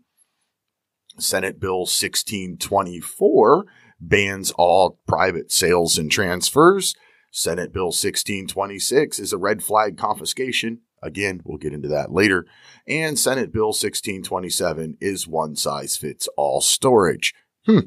Senate 1.19 1.59
Bill 1.59 1.79
1624 1.79 3.65
bans 3.99 4.51
all 4.57 4.99
private 5.07 5.51
sales 5.51 5.97
and 5.97 6.11
transfers. 6.11 6.95
Senate 7.31 7.73
Bill 7.73 7.85
1626 7.85 9.19
is 9.19 9.33
a 9.33 9.37
red 9.37 9.63
flag 9.63 9.97
confiscation. 9.97 10.81
Again, 11.01 11.41
we'll 11.43 11.57
get 11.57 11.73
into 11.73 11.89
that 11.89 12.11
later. 12.11 12.45
And 12.87 13.19
Senate 13.19 13.51
Bill 13.51 13.67
1627 13.67 14.97
is 15.01 15.27
one 15.27 15.55
size 15.55 15.97
fits 15.97 16.29
all 16.37 16.61
storage. 16.61 17.33
Hmm. 17.65 17.79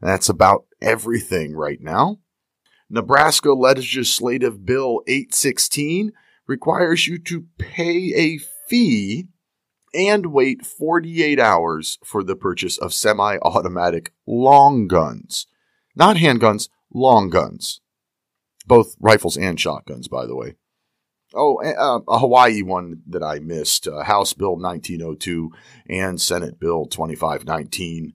That's 0.00 0.28
about 0.28 0.66
everything 0.82 1.54
right 1.54 1.80
now. 1.80 2.18
Nebraska 2.90 3.52
Legislative 3.52 4.64
Bill 4.66 5.00
816 5.06 6.12
requires 6.46 7.06
you 7.06 7.18
to 7.18 7.46
pay 7.58 8.12
a 8.14 8.38
fee 8.68 9.28
and 9.94 10.26
wait 10.26 10.66
48 10.66 11.40
hours 11.40 11.98
for 12.04 12.22
the 12.22 12.36
purchase 12.36 12.76
of 12.76 12.92
semi 12.92 13.38
automatic 13.42 14.12
long 14.26 14.86
guns. 14.88 15.46
Not 15.94 16.16
handguns, 16.16 16.68
long 16.92 17.30
guns. 17.30 17.80
Both 18.66 18.96
rifles 19.00 19.36
and 19.36 19.58
shotguns, 19.58 20.08
by 20.08 20.26
the 20.26 20.36
way. 20.36 20.56
Oh, 21.34 21.60
uh, 21.62 22.00
a 22.06 22.18
Hawaii 22.18 22.62
one 22.62 23.02
that 23.08 23.22
I 23.22 23.38
missed 23.40 23.88
uh, 23.88 24.04
House 24.04 24.32
Bill 24.34 24.56
1902 24.56 25.50
and 25.88 26.20
Senate 26.20 26.60
Bill 26.60 26.86
2519 26.86 28.14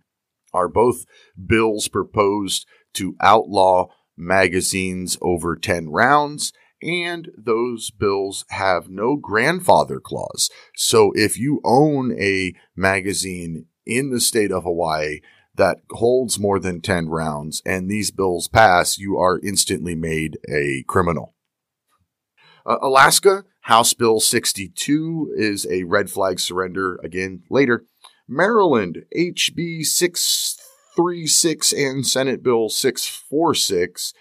are 0.53 0.68
both 0.68 1.06
bills 1.48 1.88
proposed 1.88 2.65
to 2.94 3.15
outlaw 3.22 3.88
magazines 4.18 5.18
over 5.22 5.56
10 5.56 5.89
rounds 5.89 6.51
and 6.82 7.29
those 7.38 7.91
bills 7.91 8.46
have 8.50 8.89
no 8.89 9.15
grandfather 9.15 10.00
clause. 10.00 10.50
So 10.75 11.12
if 11.15 11.38
you 11.38 11.62
own 11.63 12.15
a 12.20 12.53
magazine 12.75 13.65
in 13.86 14.12
the 14.12 14.22
state 14.22 14.51
of 14.51 14.63
Hawaii 14.63 15.20
that 15.56 15.79
holds 15.91 16.39
more 16.39 16.60
than 16.60 16.82
10 16.82 17.10
rounds 17.10 17.62
and 17.65 17.89
these 17.89 18.12
bills 18.12 18.48
pass, 18.48 18.98
you 18.98 19.18
are 19.18 19.39
instantly 19.44 19.96
made 19.96 20.38
a 20.50 20.84
criminal. 20.88 21.36
Uh, 22.65 22.77
Alaska, 22.82 23.44
House 23.62 23.94
Bill 23.94 24.20
62 24.20 25.34
is 25.38 25.68
a 25.70 25.84
red 25.84 26.10
flag 26.10 26.39
surrender 26.39 27.00
again 27.03 27.44
later. 27.50 27.86
Maryland, 28.29 29.05
HB 29.17 29.83
636 29.83 31.74
and 31.74 32.07
Senate 32.07 32.43
Bill 32.43 32.69
646. 32.69 34.13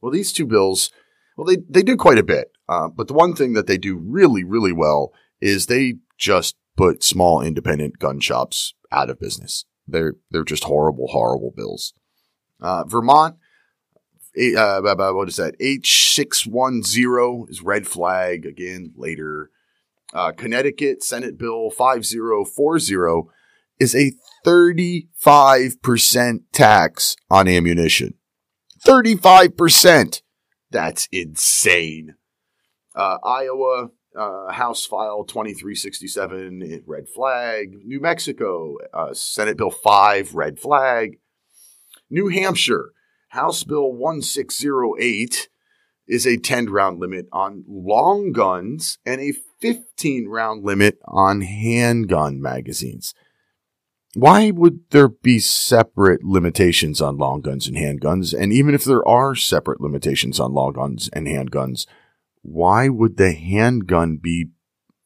Well, 0.00 0.12
these 0.12 0.32
two 0.32 0.46
bills 0.46 0.90
well, 1.38 1.46
they, 1.46 1.62
they 1.70 1.82
do 1.82 1.96
quite 1.96 2.18
a 2.18 2.24
bit. 2.24 2.50
Uh, 2.68 2.88
but 2.88 3.06
the 3.06 3.14
one 3.14 3.34
thing 3.34 3.54
that 3.54 3.68
they 3.68 3.78
do 3.78 3.96
really, 3.96 4.42
really 4.42 4.72
well 4.72 5.12
is 5.40 5.66
they 5.66 5.94
just 6.18 6.56
put 6.76 7.04
small 7.04 7.40
independent 7.40 8.00
gun 8.00 8.18
shops 8.18 8.74
out 8.90 9.08
of 9.08 9.20
business. 9.20 9.64
They're, 9.86 10.14
they're 10.30 10.44
just 10.44 10.64
horrible, 10.64 11.06
horrible 11.06 11.52
bills. 11.56 11.94
Uh, 12.60 12.84
Vermont, 12.84 13.36
uh, 14.36 14.80
what 15.12 15.28
is 15.28 15.36
that? 15.36 15.54
H610 15.60 17.48
is 17.48 17.62
red 17.62 17.86
flag 17.86 18.44
again 18.44 18.92
later. 18.96 19.50
Uh, 20.12 20.32
Connecticut 20.32 21.02
Senate 21.02 21.38
Bill 21.38 21.70
5040 21.70 23.28
is 23.78 23.94
a 23.94 24.12
35% 24.44 26.40
tax 26.52 27.16
on 27.30 27.46
ammunition. 27.48 28.14
35%. 28.86 30.22
That's 30.70 31.08
insane. 31.12 32.14
Uh, 32.94 33.18
Iowa, 33.24 33.90
uh, 34.18 34.52
House 34.52 34.84
File 34.86 35.24
2367, 35.24 36.82
red 36.86 37.08
flag. 37.08 37.74
New 37.84 38.00
Mexico, 38.00 38.76
uh, 38.92 39.12
Senate 39.14 39.56
Bill 39.56 39.70
5, 39.70 40.34
red 40.34 40.58
flag. 40.58 41.18
New 42.10 42.28
Hampshire, 42.28 42.92
House 43.28 43.64
Bill 43.64 43.92
1608 43.92 45.48
is 46.06 46.26
a 46.26 46.38
10 46.38 46.70
round 46.70 46.98
limit 46.98 47.26
on 47.32 47.64
long 47.68 48.32
guns 48.32 48.98
and 49.04 49.20
a 49.20 49.34
15 49.60 50.28
round 50.28 50.64
limit 50.64 50.98
on 51.04 51.40
handgun 51.40 52.40
magazines. 52.40 53.14
Why 54.14 54.50
would 54.50 54.80
there 54.90 55.08
be 55.08 55.38
separate 55.38 56.24
limitations 56.24 57.00
on 57.00 57.18
long 57.18 57.40
guns 57.40 57.66
and 57.66 57.76
handguns? 57.76 58.38
And 58.38 58.52
even 58.52 58.74
if 58.74 58.84
there 58.84 59.06
are 59.06 59.34
separate 59.34 59.80
limitations 59.80 60.40
on 60.40 60.54
long 60.54 60.72
guns 60.72 61.10
and 61.12 61.26
handguns, 61.26 61.86
why 62.42 62.88
would 62.88 63.16
the 63.16 63.32
handgun 63.32 64.16
be 64.16 64.46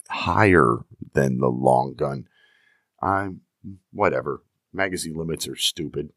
higher 0.08 0.78
than 1.14 1.38
the 1.38 1.48
long 1.48 1.94
gun? 1.94 2.26
I'm 3.02 3.40
whatever. 3.92 4.42
Magazine 4.72 5.16
limits 5.16 5.48
are 5.48 5.56
stupid. 5.56 6.10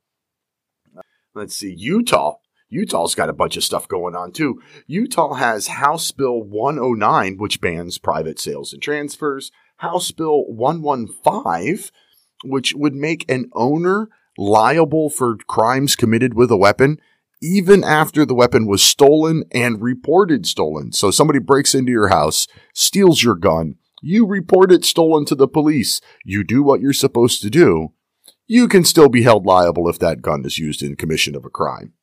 Let's 1.33 1.55
see. 1.55 1.73
Utah. 1.73 2.35
Utah's 2.69 3.15
got 3.15 3.29
a 3.29 3.33
bunch 3.33 3.57
of 3.57 3.63
stuff 3.63 3.87
going 3.87 4.15
on 4.15 4.31
too. 4.31 4.61
Utah 4.87 5.35
has 5.35 5.67
House 5.67 6.11
Bill 6.11 6.41
109, 6.41 7.37
which 7.37 7.61
bans 7.61 7.97
private 7.97 8.39
sales 8.39 8.73
and 8.73 8.81
transfers. 8.81 9.51
House 9.77 10.11
Bill 10.11 10.45
115 10.47 11.91
which 12.43 12.73
would 12.75 12.93
make 12.93 13.29
an 13.29 13.49
owner 13.53 14.09
liable 14.37 15.09
for 15.09 15.37
crimes 15.47 15.95
committed 15.95 16.33
with 16.33 16.51
a 16.51 16.57
weapon 16.57 16.99
even 17.41 17.83
after 17.83 18.25
the 18.25 18.33
weapon 18.33 18.65
was 18.65 18.81
stolen 18.81 19.43
and 19.51 19.81
reported 19.81 20.45
stolen. 20.45 20.91
So 20.91 21.11
somebody 21.11 21.39
breaks 21.39 21.75
into 21.75 21.91
your 21.91 22.07
house, 22.07 22.47
steals 22.73 23.21
your 23.23 23.35
gun, 23.35 23.75
you 24.01 24.25
report 24.25 24.71
it 24.71 24.85
stolen 24.85 25.25
to 25.25 25.35
the 25.35 25.47
police, 25.47 26.01
you 26.23 26.43
do 26.43 26.63
what 26.63 26.81
you're 26.81 26.93
supposed 26.93 27.41
to 27.41 27.49
do, 27.49 27.89
you 28.47 28.67
can 28.67 28.83
still 28.83 29.09
be 29.09 29.23
held 29.23 29.45
liable 29.45 29.89
if 29.89 29.99
that 29.99 30.21
gun 30.21 30.43
is 30.45 30.57
used 30.57 30.81
in 30.81 30.95
commission 30.95 31.35
of 31.35 31.45
a 31.45 31.49
crime. 31.49 31.93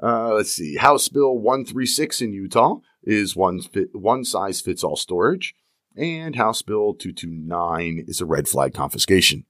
Uh, 0.00 0.34
let's 0.34 0.52
see. 0.52 0.76
House 0.76 1.08
Bill 1.08 1.36
136 1.36 2.20
in 2.22 2.32
Utah 2.32 2.76
is 3.02 3.34
one, 3.34 3.60
fit, 3.60 3.88
one 3.92 4.24
size 4.24 4.60
fits 4.60 4.84
all 4.84 4.96
storage 4.96 5.54
and 5.98 6.36
House 6.36 6.62
Bill 6.62 6.94
229 6.94 8.04
is 8.06 8.20
a 8.20 8.26
red 8.26 8.46
flag 8.48 8.72
confiscation. 8.72 9.44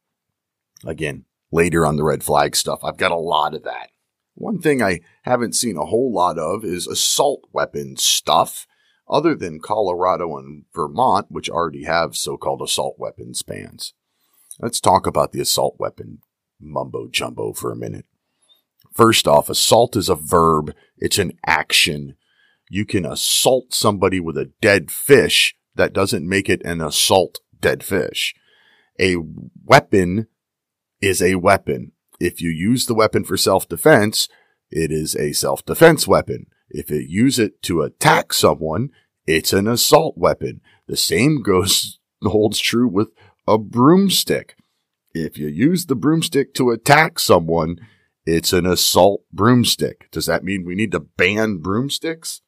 Again, 0.85 1.26
later 1.52 1.85
on 1.85 1.97
the 1.97 2.05
red 2.05 2.25
flag 2.25 2.57
stuff, 2.57 2.81
I've 2.83 2.97
got 2.97 3.12
a 3.12 3.17
lot 3.17 3.55
of 3.55 3.64
that. 3.64 3.90
One 4.35 4.59
thing 4.61 4.83
I 4.83 5.00
haven't 5.23 5.57
seen 5.57 5.76
a 5.76 5.85
whole 5.85 6.12
lot 6.12 6.38
of 6.38 6.64
is 6.64 6.87
assault 6.87 7.43
weapon 7.52 7.97
stuff, 7.97 8.67
other 9.09 9.35
than 9.35 9.61
Colorado 9.61 10.38
and 10.38 10.64
Vermont, 10.75 11.26
which 11.28 11.50
already 11.50 11.85
have 11.85 12.17
so 12.17 12.37
called 12.37 12.62
assault 12.62 12.97
weapons 12.99 13.43
bans. 13.43 13.93
Let's 14.59 14.81
talk 14.81 15.07
about 15.07 15.33
the 15.33 15.40
assault 15.40 15.76
weapon 15.78 16.21
mumbo 16.61 17.09
jumbo 17.09 17.52
for 17.52 17.71
a 17.71 17.76
minute. 17.76 18.07
First 18.99 19.28
off, 19.28 19.49
assault 19.49 19.95
is 19.95 20.09
a 20.09 20.17
verb, 20.17 20.75
it's 20.97 21.19
an 21.19 21.38
action. 21.47 22.17
You 22.69 22.85
can 22.85 23.07
assault 23.07 23.73
somebody 23.73 24.19
with 24.19 24.37
a 24.37 24.50
dead 24.61 24.90
fish 24.90 25.55
that 25.76 25.93
doesn't 25.93 26.28
make 26.28 26.49
it 26.49 26.61
an 26.64 26.81
assault 26.81 27.38
dead 27.61 27.85
fish. 27.85 28.35
A 28.99 29.14
weapon 29.64 30.26
is 31.00 31.23
a 31.23 31.37
weapon. 31.37 31.93
If 32.19 32.43
you 32.43 32.50
use 32.50 32.87
the 32.87 32.95
weapon 32.95 33.23
for 33.23 33.37
self-defense, 33.37 34.28
it 34.69 34.90
is 34.90 35.14
a 35.14 35.31
self-defense 35.31 36.09
weapon. 36.09 36.47
If 36.69 36.90
you 36.90 36.99
use 36.99 37.38
it 37.38 37.62
to 37.62 37.83
attack 37.83 38.33
someone, 38.33 38.90
it's 39.28 39.52
an 39.52 39.69
assault 39.69 40.19
weapon. 40.19 40.61
The 40.88 40.97
same 40.97 41.40
goes, 41.40 42.00
holds 42.25 42.59
true 42.59 42.88
with 42.88 43.11
a 43.47 43.59
broomstick. 43.59 44.57
If 45.14 45.38
you 45.38 45.47
use 45.47 45.87
the 45.87 45.95
broomstick 45.95 46.52
to 46.55 46.71
attack 46.71 47.21
someone, 47.21 47.78
it's 48.28 48.52
an 48.52 48.66
assault 48.66 49.23
broomstick. 49.32 50.11
Does 50.11 50.26
that 50.26 50.44
mean 50.44 50.66
we 50.66 50.75
need 50.75 50.92
to 50.92 51.00
ban 51.00 51.58
broomsticks? 51.58 52.42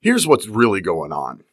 Here's 0.00 0.26
what's 0.26 0.48
really 0.48 0.80
going 0.80 1.12
on. 1.12 1.44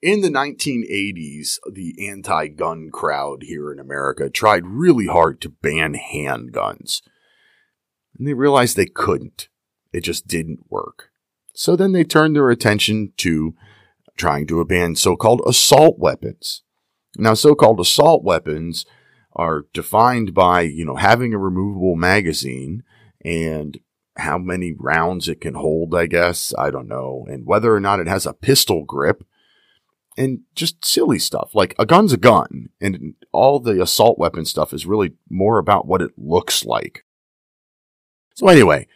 In 0.00 0.20
the 0.20 0.28
1980s, 0.28 1.58
the 1.70 2.08
anti 2.08 2.48
gun 2.48 2.90
crowd 2.92 3.42
here 3.42 3.72
in 3.72 3.78
America 3.78 4.30
tried 4.30 4.66
really 4.66 5.06
hard 5.06 5.40
to 5.40 5.48
ban 5.48 5.94
handguns. 5.94 7.02
And 8.16 8.26
they 8.26 8.34
realized 8.34 8.76
they 8.76 8.86
couldn't. 8.86 9.48
It 9.92 10.02
just 10.02 10.26
didn't 10.26 10.70
work. 10.70 11.10
So 11.54 11.76
then 11.76 11.92
they 11.92 12.04
turned 12.04 12.36
their 12.36 12.50
attention 12.50 13.12
to 13.18 13.54
trying 14.16 14.46
to 14.46 14.64
ban 14.64 14.94
so 14.96 15.16
called 15.16 15.42
assault 15.46 15.98
weapons. 15.98 16.62
Now, 17.16 17.34
so 17.34 17.54
called 17.54 17.80
assault 17.80 18.24
weapons 18.24 18.86
are 19.34 19.66
defined 19.72 20.34
by, 20.34 20.62
you 20.62 20.84
know, 20.84 20.96
having 20.96 21.32
a 21.32 21.38
removable 21.38 21.96
magazine 21.96 22.82
and 23.24 23.78
how 24.16 24.36
many 24.36 24.74
rounds 24.78 25.28
it 25.28 25.40
can 25.40 25.54
hold, 25.54 25.94
I 25.94 26.06
guess. 26.06 26.52
I 26.58 26.70
don't 26.70 26.88
know. 26.88 27.24
And 27.28 27.46
whether 27.46 27.74
or 27.74 27.80
not 27.80 28.00
it 28.00 28.08
has 28.08 28.26
a 28.26 28.34
pistol 28.34 28.84
grip 28.84 29.24
and 30.18 30.40
just 30.54 30.84
silly 30.84 31.18
stuff. 31.18 31.54
Like 31.54 31.74
a 31.78 31.86
gun's 31.86 32.12
a 32.12 32.18
gun 32.18 32.68
and 32.80 33.14
all 33.32 33.58
the 33.58 33.80
assault 33.80 34.18
weapon 34.18 34.44
stuff 34.44 34.74
is 34.74 34.86
really 34.86 35.14
more 35.30 35.58
about 35.58 35.86
what 35.86 36.02
it 36.02 36.12
looks 36.18 36.64
like. 36.64 37.04
So 38.34 38.48
anyway, 38.48 38.86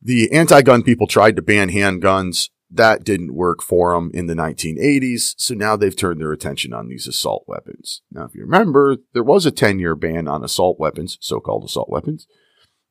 the 0.00 0.32
anti-gun 0.32 0.82
people 0.82 1.06
tried 1.06 1.36
to 1.36 1.42
ban 1.42 1.70
handguns. 1.70 2.48
That 2.70 3.02
didn't 3.02 3.34
work 3.34 3.62
for 3.62 3.94
them 3.94 4.10
in 4.14 4.26
the 4.26 4.34
1980s. 4.34 5.34
So 5.38 5.54
now 5.54 5.74
they've 5.76 5.96
turned 5.96 6.20
their 6.20 6.32
attention 6.32 6.72
on 6.72 6.88
these 6.88 7.08
assault 7.08 7.44
weapons. 7.48 8.02
Now, 8.12 8.24
if 8.24 8.34
you 8.34 8.42
remember, 8.42 8.98
there 9.12 9.24
was 9.24 9.44
a 9.44 9.50
10 9.50 9.80
year 9.80 9.96
ban 9.96 10.28
on 10.28 10.44
assault 10.44 10.78
weapons, 10.78 11.18
so-called 11.20 11.64
assault 11.64 11.90
weapons 11.90 12.26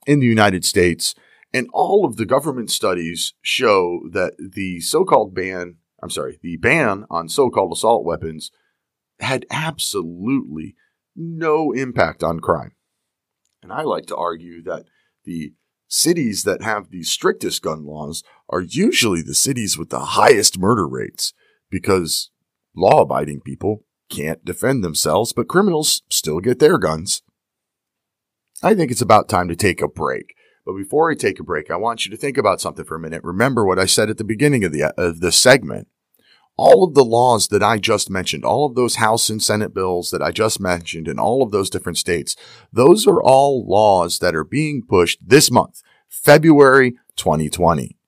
in 0.05 0.19
the 0.19 0.27
United 0.27 0.65
States. 0.65 1.15
And 1.53 1.67
all 1.71 2.05
of 2.05 2.17
the 2.17 2.25
government 2.25 2.69
studies 2.69 3.33
show 3.41 4.01
that 4.11 4.33
the 4.37 4.81
so 4.81 5.05
called 5.05 5.33
ban, 5.33 5.77
I'm 6.03 6.09
sorry, 6.09 6.39
the 6.41 6.57
ban 6.57 7.05
on 7.09 7.29
so 7.29 7.49
called 7.49 7.71
assault 7.71 8.05
weapons 8.05 8.51
had 9.19 9.45
absolutely 9.49 10.75
no 11.15 11.71
impact 11.71 12.23
on 12.23 12.39
crime. 12.39 12.73
And 13.63 13.73
I 13.73 13.81
like 13.81 14.05
to 14.07 14.15
argue 14.15 14.61
that 14.63 14.85
the 15.25 15.53
cities 15.87 16.43
that 16.43 16.61
have 16.61 16.89
the 16.89 17.03
strictest 17.03 17.61
gun 17.61 17.85
laws 17.85 18.23
are 18.49 18.61
usually 18.61 19.21
the 19.21 19.35
cities 19.35 19.77
with 19.77 19.89
the 19.89 19.99
highest 19.99 20.59
murder 20.59 20.87
rates 20.87 21.33
because 21.69 22.31
law 22.75 23.01
abiding 23.01 23.41
people 23.41 23.85
can't 24.09 24.43
defend 24.43 24.83
themselves, 24.83 25.33
but 25.33 25.47
criminals 25.47 26.01
still 26.09 26.39
get 26.39 26.59
their 26.59 26.77
guns. 26.77 27.21
I 28.61 28.75
think 28.75 28.91
it's 28.91 29.01
about 29.01 29.29
time 29.29 29.47
to 29.47 29.55
take 29.55 29.81
a 29.81 29.87
break. 29.87 30.33
But 30.65 30.73
before 30.73 31.09
I 31.09 31.15
take 31.15 31.39
a 31.39 31.43
break, 31.43 31.71
I 31.71 31.77
want 31.77 32.05
you 32.05 32.11
to 32.11 32.17
think 32.17 32.37
about 32.37 32.59
something 32.59 32.85
for 32.85 32.95
a 32.95 32.99
minute. 32.99 33.23
Remember 33.23 33.65
what 33.65 33.79
I 33.79 33.85
said 33.85 34.09
at 34.09 34.17
the 34.17 34.23
beginning 34.23 34.63
of 34.63 34.71
the 34.71 34.83
uh, 34.83 34.91
of 34.97 35.19
the 35.19 35.31
segment. 35.31 35.87
All 36.57 36.83
of 36.83 36.93
the 36.93 37.05
laws 37.05 37.47
that 37.47 37.63
I 37.63 37.77
just 37.77 38.09
mentioned, 38.09 38.43
all 38.43 38.65
of 38.65 38.75
those 38.75 38.95
House 38.95 39.29
and 39.29 39.41
Senate 39.41 39.73
bills 39.73 40.11
that 40.11 40.21
I 40.21 40.31
just 40.31 40.59
mentioned 40.59 41.07
in 41.07 41.17
all 41.17 41.41
of 41.41 41.51
those 41.51 41.69
different 41.69 41.97
states, 41.97 42.35
those 42.73 43.07
are 43.07 43.23
all 43.23 43.65
laws 43.65 44.19
that 44.19 44.35
are 44.35 44.43
being 44.43 44.83
pushed 44.85 45.19
this 45.25 45.49
month, 45.49 45.81
February 46.09 46.97
2020. 47.15 47.98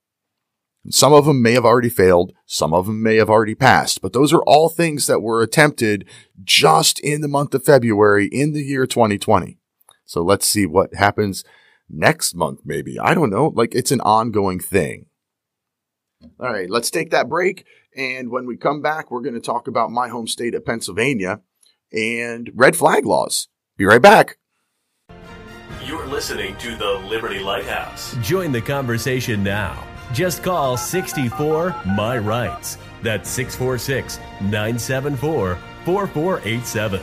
Some 0.90 1.14
of 1.14 1.26
them 1.26 1.42
may 1.42 1.54
have 1.54 1.66
already 1.66 1.90
failed. 1.90 2.34
Some 2.46 2.74
of 2.74 2.88
them 2.88 3.04
may 3.04 3.18
have 3.18 3.30
already 3.30 3.54
passed, 3.54 4.02
but 4.02 4.14
those 4.14 4.34
are 4.34 4.44
all 4.44 4.68
things 4.68 5.06
that 5.08 5.22
were 5.22 5.44
attempted 5.44 6.08
just 6.44 7.00
in 7.00 7.22
the 7.22 7.28
month 7.28 7.54
of 7.54 7.64
February 7.64 8.26
in 8.28 8.54
the 8.54 8.64
year 8.64 8.88
2020. 8.88 9.60
So 10.06 10.24
let's 10.24 10.48
see 10.48 10.66
what 10.66 10.96
happens 10.96 11.44
next 11.88 12.34
month, 12.34 12.62
maybe. 12.66 13.00
I 13.00 13.14
don't 13.14 13.30
know. 13.30 13.48
Like 13.48 13.76
it's 13.76 13.92
an 13.92 14.02
ongoing 14.02 14.60
thing. 14.60 15.06
All 16.40 16.52
right, 16.52 16.70
let's 16.70 16.90
take 16.90 17.12
that 17.12 17.30
break. 17.30 17.66
And 17.96 18.30
when 18.30 18.46
we 18.46 18.58
come 18.58 18.82
back, 18.82 19.12
we're 19.12 19.22
going 19.22 19.36
to 19.36 19.40
talk 19.40 19.68
about 19.68 19.92
my 19.92 20.08
home 20.08 20.28
state 20.28 20.56
of 20.56 20.66
Pennsylvania 20.66 21.42
and 21.92 22.52
red 22.56 22.76
flag 22.76 23.06
laws. 23.06 23.48
Be 23.78 23.86
right 23.86 24.02
back. 24.02 24.38
You're 25.86 26.08
listening 26.08 26.56
to 26.58 26.76
the 26.76 26.94
Liberty 27.08 27.40
Lighthouse. 27.40 28.16
Join 28.22 28.52
the 28.52 28.62
conversation 28.62 29.44
now. 29.44 29.84
Just 30.14 30.44
call 30.44 30.76
64 30.76 31.74
My 31.86 32.18
Rights. 32.18 32.78
That's 33.02 33.30
646 33.30 34.18
974 34.42 35.58
4487. 35.86 37.00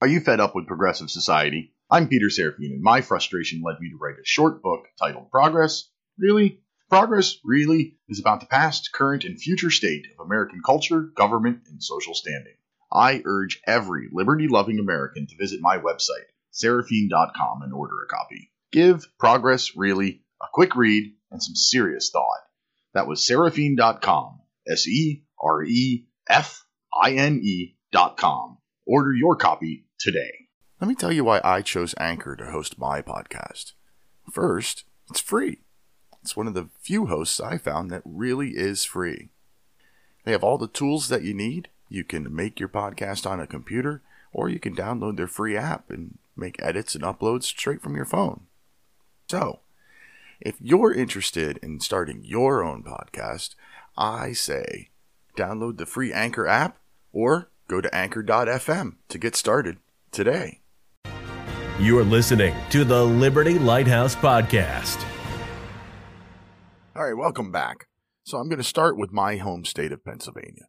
Are 0.00 0.06
you 0.06 0.20
fed 0.20 0.38
up 0.38 0.54
with 0.54 0.68
progressive 0.68 1.10
society? 1.10 1.74
I'm 1.90 2.08
Peter 2.08 2.28
Serafine, 2.28 2.72
and 2.72 2.82
my 2.82 3.00
frustration 3.00 3.62
led 3.64 3.80
me 3.80 3.90
to 3.90 3.96
write 3.96 4.14
a 4.20 4.24
short 4.24 4.62
book 4.62 4.84
titled 4.96 5.30
Progress. 5.30 5.88
Really? 6.18 6.60
Progress, 6.88 7.36
really, 7.44 7.96
is 8.08 8.20
about 8.20 8.40
the 8.40 8.46
past, 8.46 8.90
current, 8.92 9.24
and 9.24 9.40
future 9.40 9.70
state 9.70 10.06
of 10.16 10.24
American 10.24 10.60
culture, 10.64 11.00
government, 11.16 11.62
and 11.68 11.82
social 11.82 12.14
standing. 12.14 12.54
I 12.92 13.22
urge 13.24 13.60
every 13.66 14.08
liberty 14.12 14.46
loving 14.46 14.78
American 14.78 15.26
to 15.26 15.36
visit 15.36 15.60
my 15.60 15.78
website, 15.78 16.28
serafine.com, 16.52 17.62
and 17.62 17.72
order 17.72 17.94
a 18.04 18.08
copy. 18.08 18.52
Give 18.70 19.04
Progress, 19.18 19.76
really, 19.76 20.22
a 20.42 20.46
quick 20.52 20.74
read 20.76 21.14
and 21.30 21.42
some 21.42 21.54
serious 21.54 22.10
thought. 22.10 22.40
That 22.94 23.06
was 23.06 23.26
serafine.com, 23.26 24.40
S 24.68 24.86
E 24.86 25.24
R 25.40 25.64
E 25.64 26.06
F 26.28 26.64
I 26.92 27.12
N 27.12 27.40
E.com. 27.42 28.58
Order 28.86 29.14
your 29.14 29.36
copy 29.36 29.86
today. 29.98 30.48
Let 30.80 30.88
me 30.88 30.94
tell 30.94 31.12
you 31.12 31.24
why 31.24 31.40
I 31.44 31.62
chose 31.62 31.94
Anchor 31.98 32.34
to 32.36 32.50
host 32.50 32.78
my 32.78 33.02
podcast. 33.02 33.72
First, 34.30 34.84
it's 35.08 35.20
free. 35.20 35.60
It's 36.22 36.36
one 36.36 36.46
of 36.46 36.54
the 36.54 36.68
few 36.80 37.06
hosts 37.06 37.40
I 37.40 37.58
found 37.58 37.90
that 37.90 38.02
really 38.04 38.50
is 38.50 38.84
free. 38.84 39.30
They 40.24 40.32
have 40.32 40.44
all 40.44 40.58
the 40.58 40.68
tools 40.68 41.08
that 41.08 41.22
you 41.22 41.34
need. 41.34 41.68
You 41.88 42.04
can 42.04 42.34
make 42.34 42.60
your 42.60 42.68
podcast 42.68 43.28
on 43.28 43.40
a 43.40 43.46
computer, 43.46 44.02
or 44.32 44.48
you 44.48 44.58
can 44.58 44.74
download 44.74 45.16
their 45.16 45.26
free 45.26 45.56
app 45.56 45.90
and 45.90 46.18
make 46.36 46.62
edits 46.62 46.94
and 46.94 47.04
uploads 47.04 47.44
straight 47.44 47.82
from 47.82 47.96
your 47.96 48.04
phone. 48.04 48.42
So, 49.28 49.60
if 50.44 50.56
you're 50.60 50.92
interested 50.92 51.56
in 51.62 51.78
starting 51.78 52.22
your 52.24 52.64
own 52.64 52.82
podcast, 52.82 53.54
I 53.96 54.32
say 54.32 54.90
download 55.36 55.78
the 55.78 55.86
free 55.86 56.12
Anchor 56.12 56.48
app 56.48 56.78
or 57.12 57.50
go 57.68 57.80
to 57.80 57.94
anchor.fm 57.94 58.96
to 59.08 59.18
get 59.18 59.36
started 59.36 59.78
today. 60.10 60.60
You're 61.78 62.04
listening 62.04 62.54
to 62.70 62.84
the 62.84 63.04
Liberty 63.04 63.58
Lighthouse 63.58 64.16
Podcast. 64.16 65.04
All 66.94 67.04
right, 67.04 67.16
welcome 67.16 67.52
back. 67.52 67.86
So 68.24 68.38
I'm 68.38 68.48
going 68.48 68.58
to 68.58 68.64
start 68.64 68.98
with 68.98 69.12
my 69.12 69.36
home 69.36 69.64
state 69.64 69.92
of 69.92 70.04
Pennsylvania. 70.04 70.66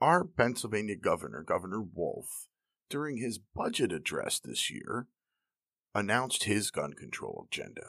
Our 0.00 0.24
Pennsylvania 0.24 0.96
governor, 0.96 1.44
Governor 1.46 1.80
Wolf, 1.80 2.48
during 2.90 3.18
his 3.18 3.38
budget 3.38 3.92
address 3.92 4.38
this 4.38 4.70
year, 4.70 5.06
announced 5.94 6.44
his 6.44 6.70
gun 6.70 6.92
control 6.92 7.46
agenda. 7.50 7.86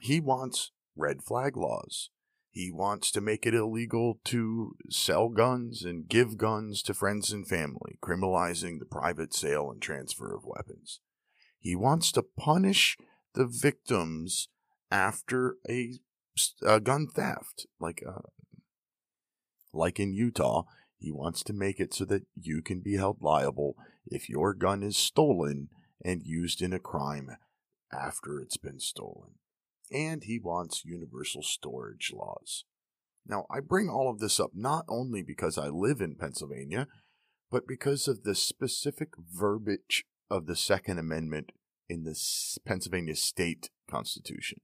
He 0.00 0.20
wants 0.20 0.72
red 0.96 1.22
flag 1.22 1.56
laws. 1.56 2.10
He 2.50 2.70
wants 2.72 3.10
to 3.12 3.20
make 3.20 3.44
it 3.44 3.54
illegal 3.54 4.18
to 4.24 4.76
sell 4.88 5.28
guns 5.28 5.82
and 5.82 6.08
give 6.08 6.38
guns 6.38 6.82
to 6.84 6.94
friends 6.94 7.30
and 7.30 7.46
family, 7.46 7.98
criminalizing 8.02 8.78
the 8.78 8.86
private 8.86 9.34
sale 9.34 9.70
and 9.70 9.80
transfer 9.80 10.34
of 10.34 10.46
weapons. 10.46 11.00
He 11.60 11.76
wants 11.76 12.10
to 12.12 12.22
punish 12.22 12.96
the 13.34 13.46
victims 13.46 14.48
after 14.90 15.56
a, 15.68 15.98
a 16.64 16.80
gun 16.80 17.08
theft, 17.08 17.66
like 17.78 18.02
uh, 18.08 18.22
like 19.74 20.00
in 20.00 20.14
Utah. 20.14 20.62
He 20.98 21.12
wants 21.12 21.42
to 21.42 21.52
make 21.52 21.78
it 21.78 21.92
so 21.92 22.06
that 22.06 22.22
you 22.40 22.62
can 22.62 22.80
be 22.80 22.96
held 22.96 23.20
liable 23.20 23.76
if 24.06 24.30
your 24.30 24.54
gun 24.54 24.82
is 24.82 24.96
stolen 24.96 25.68
and 26.02 26.22
used 26.24 26.62
in 26.62 26.72
a 26.72 26.78
crime 26.78 27.36
after 27.92 28.40
it's 28.40 28.56
been 28.56 28.80
stolen 28.80 29.32
and 29.90 30.24
he 30.24 30.38
wants 30.38 30.84
universal 30.84 31.42
storage 31.42 32.12
laws. 32.14 32.64
Now, 33.26 33.46
I 33.50 33.60
bring 33.60 33.88
all 33.88 34.10
of 34.10 34.20
this 34.20 34.38
up 34.38 34.50
not 34.54 34.84
only 34.88 35.22
because 35.22 35.58
I 35.58 35.68
live 35.68 36.00
in 36.00 36.14
Pennsylvania, 36.14 36.86
but 37.50 37.66
because 37.66 38.08
of 38.08 38.22
the 38.22 38.34
specific 38.34 39.10
verbiage 39.18 40.04
of 40.30 40.46
the 40.46 40.56
Second 40.56 40.98
Amendment 40.98 41.52
in 41.88 42.04
the 42.04 42.16
Pennsylvania 42.64 43.16
state 43.16 43.70
constitution. 43.88 44.60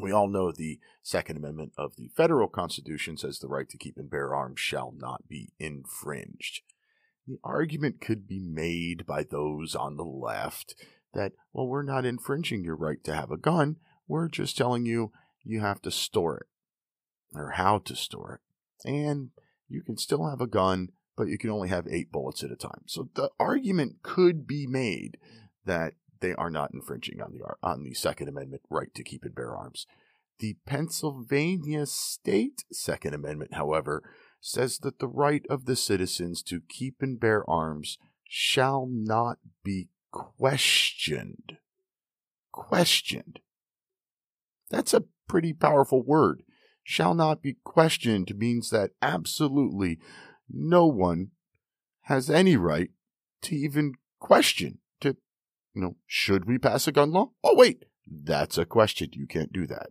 We 0.00 0.12
all 0.12 0.28
know 0.28 0.52
the 0.52 0.78
Second 1.02 1.36
Amendment 1.36 1.72
of 1.76 1.96
the 1.96 2.08
federal 2.16 2.48
constitution 2.48 3.16
says 3.16 3.38
the 3.38 3.48
right 3.48 3.68
to 3.68 3.76
keep 3.76 3.98
and 3.98 4.10
bear 4.10 4.34
arms 4.34 4.60
shall 4.60 4.92
not 4.96 5.28
be 5.28 5.52
infringed. 5.58 6.62
The 7.26 7.38
argument 7.44 8.00
could 8.00 8.26
be 8.26 8.40
made 8.40 9.06
by 9.06 9.22
those 9.22 9.74
on 9.74 9.96
the 9.96 10.04
left 10.04 10.74
that, 11.14 11.32
well, 11.52 11.66
we're 11.66 11.82
not 11.82 12.04
infringing 12.04 12.64
your 12.64 12.76
right 12.76 13.02
to 13.04 13.14
have 13.14 13.30
a 13.30 13.36
gun. 13.36 13.76
We're 14.06 14.28
just 14.28 14.56
telling 14.56 14.86
you 14.86 15.12
you 15.44 15.60
have 15.60 15.82
to 15.82 15.90
store 15.90 16.38
it 16.38 16.46
or 17.34 17.50
how 17.50 17.78
to 17.78 17.96
store 17.96 18.40
it. 18.40 18.88
And 18.88 19.30
you 19.68 19.82
can 19.82 19.96
still 19.96 20.28
have 20.28 20.40
a 20.40 20.46
gun, 20.46 20.88
but 21.16 21.28
you 21.28 21.38
can 21.38 21.50
only 21.50 21.68
have 21.68 21.86
eight 21.88 22.10
bullets 22.10 22.42
at 22.42 22.50
a 22.50 22.56
time. 22.56 22.82
So 22.86 23.08
the 23.14 23.30
argument 23.38 24.02
could 24.02 24.46
be 24.46 24.66
made 24.66 25.18
that 25.64 25.94
they 26.20 26.34
are 26.34 26.50
not 26.50 26.72
infringing 26.72 27.20
on 27.20 27.32
the 27.32 27.40
on 27.62 27.82
the 27.82 27.94
Second 27.94 28.28
Amendment 28.28 28.62
right 28.70 28.94
to 28.94 29.02
keep 29.02 29.24
and 29.24 29.34
bear 29.34 29.56
arms. 29.56 29.86
The 30.38 30.56
Pennsylvania 30.66 31.86
state 31.86 32.64
Second 32.72 33.14
Amendment, 33.14 33.54
however, 33.54 34.02
says 34.40 34.78
that 34.78 34.98
the 34.98 35.08
right 35.08 35.44
of 35.48 35.66
the 35.66 35.76
citizens 35.76 36.42
to 36.44 36.60
keep 36.68 36.96
and 37.00 37.20
bear 37.20 37.48
arms 37.48 37.98
shall 38.28 38.88
not 38.90 39.38
be 39.62 39.88
questioned. 40.12 41.58
Questioned. 42.52 43.40
That's 44.70 44.94
a 44.94 45.04
pretty 45.28 45.52
powerful 45.52 46.02
word. 46.02 46.42
Shall 46.84 47.14
not 47.14 47.42
be 47.42 47.56
questioned 47.64 48.36
means 48.36 48.70
that 48.70 48.90
absolutely 49.00 49.98
no 50.48 50.86
one 50.86 51.30
has 52.02 52.28
any 52.28 52.56
right 52.56 52.90
to 53.42 53.54
even 53.54 53.94
question 54.18 54.78
to, 55.00 55.16
you 55.74 55.82
know, 55.82 55.96
should 56.06 56.44
we 56.44 56.58
pass 56.58 56.86
a 56.86 56.92
gun 56.92 57.12
law? 57.12 57.30
Oh, 57.42 57.56
wait, 57.56 57.84
that's 58.06 58.58
a 58.58 58.64
question. 58.64 59.10
You 59.12 59.26
can't 59.26 59.52
do 59.52 59.66
that. 59.66 59.90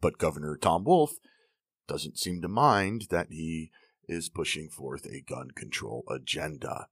But 0.00 0.18
Governor 0.18 0.56
Tom 0.56 0.84
Wolf 0.84 1.12
doesn't 1.86 2.18
seem 2.18 2.42
to 2.42 2.48
mind 2.48 3.06
that 3.10 3.28
he 3.30 3.70
is 4.08 4.28
pushing 4.28 4.68
forth 4.68 5.06
a 5.06 5.20
gun 5.20 5.50
control 5.54 6.04
agenda. 6.08 6.88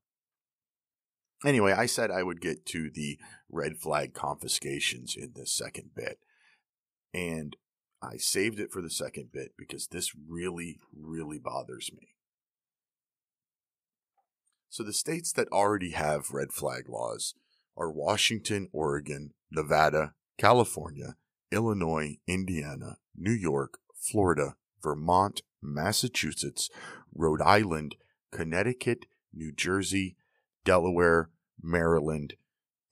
Anyway, 1.44 1.72
I 1.72 1.86
said 1.86 2.10
I 2.10 2.22
would 2.22 2.40
get 2.40 2.64
to 2.66 2.90
the 2.90 3.18
red 3.50 3.76
flag 3.76 4.14
confiscations 4.14 5.14
in 5.16 5.32
this 5.34 5.52
second 5.52 5.90
bit. 5.94 6.18
And 7.12 7.56
I 8.02 8.16
saved 8.16 8.60
it 8.60 8.72
for 8.72 8.82
the 8.82 8.90
second 8.90 9.30
bit 9.32 9.52
because 9.56 9.86
this 9.86 10.12
really, 10.14 10.78
really 10.92 11.38
bothers 11.38 11.90
me. 11.92 12.08
So 14.68 14.82
the 14.82 14.92
states 14.92 15.32
that 15.32 15.48
already 15.52 15.90
have 15.92 16.32
red 16.32 16.52
flag 16.52 16.88
laws 16.88 17.34
are 17.76 17.90
Washington, 17.90 18.68
Oregon, 18.72 19.32
Nevada, 19.50 20.14
California, 20.36 21.16
Illinois, 21.52 22.18
Indiana, 22.26 22.96
New 23.16 23.32
York, 23.32 23.78
Florida, 23.94 24.56
Vermont, 24.82 25.42
Massachusetts, 25.62 26.68
Rhode 27.14 27.40
Island, 27.40 27.96
Connecticut, 28.32 29.06
New 29.32 29.52
Jersey, 29.52 30.16
Delaware, 30.64 31.30
Maryland, 31.62 32.34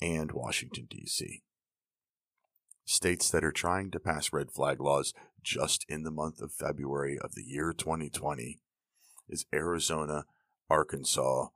and 0.00 0.32
Washington, 0.32 0.86
D.C. 0.90 1.42
States 2.84 3.30
that 3.30 3.44
are 3.44 3.52
trying 3.52 3.90
to 3.90 4.00
pass 4.00 4.32
red 4.32 4.50
flag 4.50 4.80
laws 4.80 5.14
just 5.42 5.84
in 5.88 6.02
the 6.02 6.10
month 6.10 6.40
of 6.40 6.52
February 6.52 7.18
of 7.18 7.34
the 7.34 7.42
year 7.42 7.72
2020 7.72 8.58
is 9.28 9.46
Arizona, 9.54 10.24
Arkansas, 10.68 11.46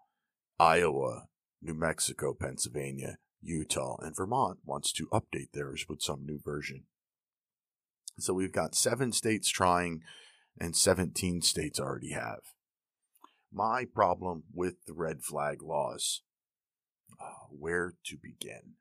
Iowa, 0.58 1.26
New 1.60 1.74
Mexico, 1.74 2.34
Pennsylvania, 2.38 3.18
Utah, 3.42 3.96
and 4.00 4.16
Vermont 4.16 4.58
wants 4.64 4.92
to 4.92 5.06
update 5.08 5.52
theirs 5.52 5.86
with 5.88 6.00
some 6.00 6.24
new 6.24 6.40
version. 6.42 6.84
So 8.18 8.32
we've 8.32 8.52
got 8.52 8.74
seven 8.74 9.12
states 9.12 9.50
trying 9.50 10.00
and 10.58 10.74
17 10.74 11.42
states 11.42 11.78
already 11.78 12.12
have. 12.12 12.40
My 13.56 13.86
problem 13.86 14.42
with 14.52 14.84
the 14.84 14.92
red 14.92 15.22
flag 15.22 15.62
laws 15.62 16.20
uh, 17.18 17.46
where 17.48 17.94
to 18.04 18.18
begin? 18.22 18.74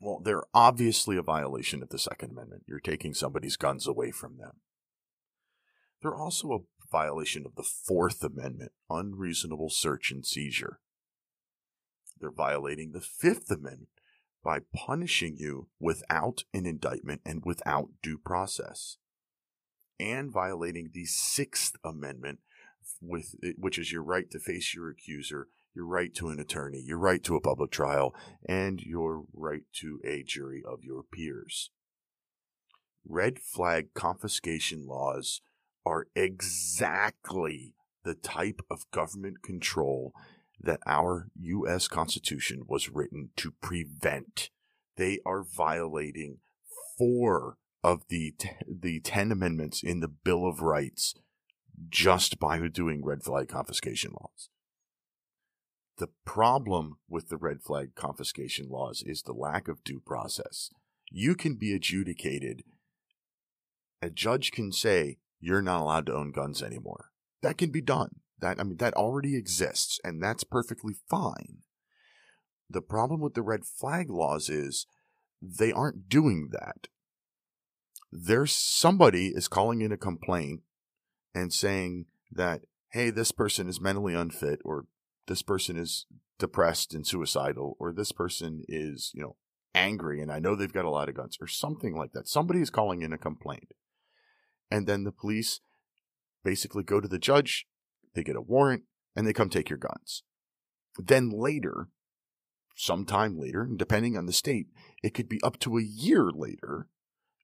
Well, 0.00 0.22
they're 0.24 0.44
obviously 0.54 1.18
a 1.18 1.22
violation 1.22 1.82
of 1.82 1.90
the 1.90 1.98
Second 1.98 2.30
Amendment. 2.30 2.62
You're 2.66 2.80
taking 2.80 3.12
somebody's 3.12 3.58
guns 3.58 3.86
away 3.86 4.12
from 4.12 4.38
them. 4.38 4.60
They're 6.00 6.16
also 6.16 6.52
a 6.52 6.86
violation 6.90 7.44
of 7.44 7.54
the 7.54 7.68
Fourth 7.68 8.24
Amendment, 8.24 8.72
unreasonable 8.88 9.68
search 9.68 10.10
and 10.10 10.24
seizure. 10.24 10.80
They're 12.18 12.30
violating 12.30 12.92
the 12.92 13.02
Fifth 13.02 13.50
Amendment 13.50 13.90
by 14.42 14.60
punishing 14.74 15.36
you 15.36 15.68
without 15.78 16.44
an 16.54 16.64
indictment 16.64 17.20
and 17.26 17.42
without 17.44 17.88
due 18.02 18.16
process, 18.16 18.96
and 20.00 20.32
violating 20.32 20.92
the 20.94 21.04
Sixth 21.04 21.74
Amendment, 21.84 22.38
with 23.00 23.34
which 23.56 23.78
is 23.78 23.92
your 23.92 24.02
right 24.02 24.30
to 24.30 24.38
face 24.38 24.74
your 24.74 24.90
accuser 24.90 25.48
your 25.78 25.86
right 25.86 26.12
to 26.12 26.28
an 26.28 26.40
attorney, 26.40 26.82
your 26.84 26.98
right 26.98 27.22
to 27.22 27.36
a 27.36 27.40
public 27.40 27.70
trial, 27.70 28.12
and 28.48 28.80
your 28.80 29.22
right 29.32 29.62
to 29.72 30.00
a 30.04 30.24
jury 30.24 30.60
of 30.66 30.82
your 30.82 31.04
peers. 31.04 31.70
Red 33.06 33.38
flag 33.38 33.94
confiscation 33.94 34.88
laws 34.88 35.40
are 35.86 36.08
exactly 36.16 37.74
the 38.04 38.14
type 38.14 38.60
of 38.68 38.90
government 38.90 39.40
control 39.42 40.12
that 40.60 40.80
our 40.84 41.28
U.S. 41.36 41.86
Constitution 41.86 42.64
was 42.66 42.90
written 42.90 43.30
to 43.36 43.52
prevent. 43.62 44.50
They 44.96 45.20
are 45.24 45.44
violating 45.44 46.38
four 46.98 47.56
of 47.84 48.02
the 48.08 48.34
t- 48.36 48.50
the 48.68 48.98
ten 48.98 49.30
amendments 49.30 49.84
in 49.84 50.00
the 50.00 50.08
Bill 50.08 50.44
of 50.44 50.60
Rights 50.60 51.14
just 51.88 52.38
by 52.38 52.58
doing 52.68 53.04
red 53.04 53.22
flag 53.22 53.48
confiscation 53.48 54.12
laws. 54.12 54.48
The 55.98 56.08
problem 56.24 56.98
with 57.08 57.28
the 57.28 57.36
red 57.36 57.62
flag 57.62 57.94
confiscation 57.94 58.68
laws 58.68 59.02
is 59.04 59.22
the 59.22 59.32
lack 59.32 59.66
of 59.66 59.82
due 59.82 60.00
process. 60.00 60.70
You 61.10 61.34
can 61.34 61.56
be 61.56 61.74
adjudicated. 61.74 62.62
A 64.00 64.10
judge 64.10 64.52
can 64.52 64.70
say 64.70 65.18
you're 65.40 65.62
not 65.62 65.80
allowed 65.80 66.06
to 66.06 66.14
own 66.14 66.30
guns 66.30 66.62
anymore. 66.62 67.10
That 67.42 67.58
can 67.58 67.70
be 67.70 67.80
done. 67.80 68.20
That 68.40 68.60
I 68.60 68.62
mean 68.62 68.76
that 68.76 68.94
already 68.94 69.36
exists 69.36 69.98
and 70.04 70.22
that's 70.22 70.44
perfectly 70.44 70.94
fine. 71.08 71.62
The 72.70 72.82
problem 72.82 73.20
with 73.20 73.34
the 73.34 73.42
red 73.42 73.64
flag 73.64 74.10
laws 74.10 74.48
is 74.48 74.86
they 75.42 75.72
aren't 75.72 76.08
doing 76.08 76.50
that. 76.52 76.88
There's 78.12 78.52
somebody 78.52 79.28
is 79.28 79.48
calling 79.48 79.80
in 79.80 79.92
a 79.92 79.96
complaint 79.96 80.62
and 81.38 81.52
saying 81.52 82.06
that 82.32 82.62
hey, 82.90 83.10
this 83.10 83.32
person 83.32 83.68
is 83.68 83.80
mentally 83.80 84.14
unfit 84.14 84.60
or 84.64 84.86
this 85.26 85.42
person 85.42 85.76
is 85.76 86.06
depressed 86.38 86.94
and 86.94 87.06
suicidal, 87.06 87.76
or 87.78 87.92
this 87.92 88.12
person 88.12 88.62
is, 88.66 89.10
you 89.14 89.22
know, 89.22 89.36
angry 89.74 90.22
and 90.22 90.32
I 90.32 90.38
know 90.38 90.54
they've 90.54 90.72
got 90.72 90.84
a 90.84 90.90
lot 90.90 91.08
of 91.08 91.14
guns, 91.14 91.36
or 91.40 91.46
something 91.46 91.96
like 91.96 92.12
that. 92.12 92.28
Somebody 92.28 92.60
is 92.60 92.70
calling 92.70 93.02
in 93.02 93.12
a 93.12 93.18
complaint. 93.18 93.72
And 94.70 94.86
then 94.86 95.04
the 95.04 95.12
police 95.12 95.60
basically 96.44 96.82
go 96.82 97.00
to 97.00 97.08
the 97.08 97.18
judge, 97.18 97.66
they 98.14 98.22
get 98.22 98.36
a 98.36 98.40
warrant, 98.40 98.84
and 99.14 99.26
they 99.26 99.32
come 99.32 99.50
take 99.50 99.68
your 99.68 99.78
guns. 99.78 100.22
Then 100.98 101.30
later, 101.30 101.88
sometime 102.74 103.38
later, 103.38 103.62
and 103.62 103.78
depending 103.78 104.16
on 104.16 104.26
the 104.26 104.32
state, 104.32 104.68
it 105.02 105.14
could 105.14 105.28
be 105.28 105.40
up 105.42 105.58
to 105.60 105.76
a 105.76 105.82
year 105.82 106.30
later, 106.32 106.88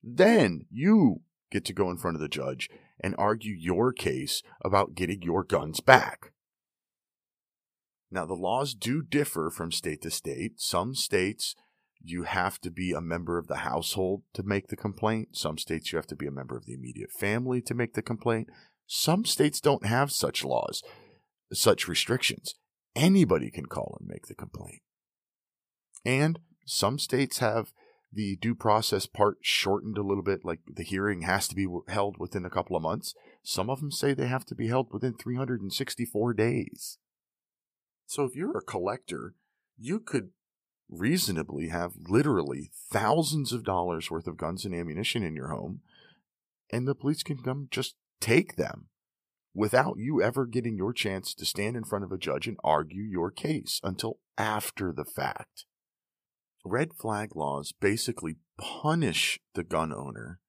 then 0.02 0.66
you 0.70 1.20
get 1.54 1.64
to 1.64 1.72
go 1.72 1.88
in 1.88 1.96
front 1.96 2.16
of 2.16 2.20
the 2.20 2.28
judge 2.28 2.68
and 3.00 3.14
argue 3.16 3.54
your 3.54 3.92
case 3.92 4.42
about 4.64 4.96
getting 4.96 5.22
your 5.22 5.44
guns 5.44 5.78
back. 5.78 6.32
Now, 8.10 8.26
the 8.26 8.34
laws 8.34 8.74
do 8.74 9.02
differ 9.02 9.50
from 9.50 9.70
state 9.70 10.02
to 10.02 10.10
state. 10.10 10.60
Some 10.60 10.96
states, 10.96 11.54
you 12.02 12.24
have 12.24 12.60
to 12.62 12.70
be 12.70 12.92
a 12.92 13.00
member 13.00 13.38
of 13.38 13.46
the 13.46 13.58
household 13.58 14.22
to 14.34 14.42
make 14.42 14.66
the 14.66 14.76
complaint. 14.76 15.36
Some 15.36 15.56
states, 15.56 15.92
you 15.92 15.96
have 15.96 16.08
to 16.08 16.16
be 16.16 16.26
a 16.26 16.32
member 16.32 16.56
of 16.56 16.66
the 16.66 16.74
immediate 16.74 17.12
family 17.12 17.62
to 17.62 17.74
make 17.74 17.94
the 17.94 18.02
complaint. 18.02 18.48
Some 18.86 19.24
states 19.24 19.60
don't 19.60 19.86
have 19.86 20.10
such 20.10 20.44
laws, 20.44 20.82
such 21.52 21.88
restrictions. 21.88 22.54
Anybody 22.96 23.50
can 23.50 23.66
call 23.66 23.96
and 24.00 24.08
make 24.08 24.26
the 24.26 24.34
complaint. 24.34 24.82
And 26.04 26.40
some 26.66 26.98
states 26.98 27.38
have 27.38 27.72
the 28.14 28.36
due 28.36 28.54
process 28.54 29.06
part 29.06 29.38
shortened 29.42 29.98
a 29.98 30.02
little 30.02 30.22
bit, 30.22 30.44
like 30.44 30.60
the 30.66 30.82
hearing 30.82 31.22
has 31.22 31.48
to 31.48 31.54
be 31.54 31.66
held 31.88 32.16
within 32.18 32.44
a 32.44 32.50
couple 32.50 32.76
of 32.76 32.82
months. 32.82 33.14
Some 33.42 33.68
of 33.68 33.80
them 33.80 33.90
say 33.90 34.14
they 34.14 34.26
have 34.26 34.46
to 34.46 34.54
be 34.54 34.68
held 34.68 34.92
within 34.92 35.14
364 35.14 36.34
days. 36.34 36.98
So 38.06 38.24
if 38.24 38.34
you're 38.36 38.56
a 38.56 38.62
collector, 38.62 39.34
you 39.78 40.00
could 40.00 40.30
reasonably 40.88 41.68
have 41.68 41.92
literally 42.08 42.70
thousands 42.90 43.52
of 43.52 43.64
dollars 43.64 44.10
worth 44.10 44.26
of 44.26 44.36
guns 44.36 44.64
and 44.64 44.74
ammunition 44.74 45.22
in 45.22 45.34
your 45.34 45.48
home, 45.48 45.80
and 46.70 46.86
the 46.86 46.94
police 46.94 47.22
can 47.22 47.38
come 47.38 47.68
just 47.70 47.96
take 48.20 48.56
them 48.56 48.88
without 49.54 49.98
you 49.98 50.20
ever 50.20 50.46
getting 50.46 50.76
your 50.76 50.92
chance 50.92 51.34
to 51.34 51.44
stand 51.44 51.76
in 51.76 51.84
front 51.84 52.04
of 52.04 52.12
a 52.12 52.18
judge 52.18 52.46
and 52.46 52.56
argue 52.64 53.02
your 53.02 53.30
case 53.30 53.80
until 53.84 54.18
after 54.36 54.92
the 54.92 55.04
fact. 55.04 55.64
Red 56.64 56.94
flag 56.94 57.36
laws 57.36 57.72
basically 57.78 58.36
punish 58.58 59.38
the 59.54 59.64
gun 59.64 59.92
owner 59.92 60.40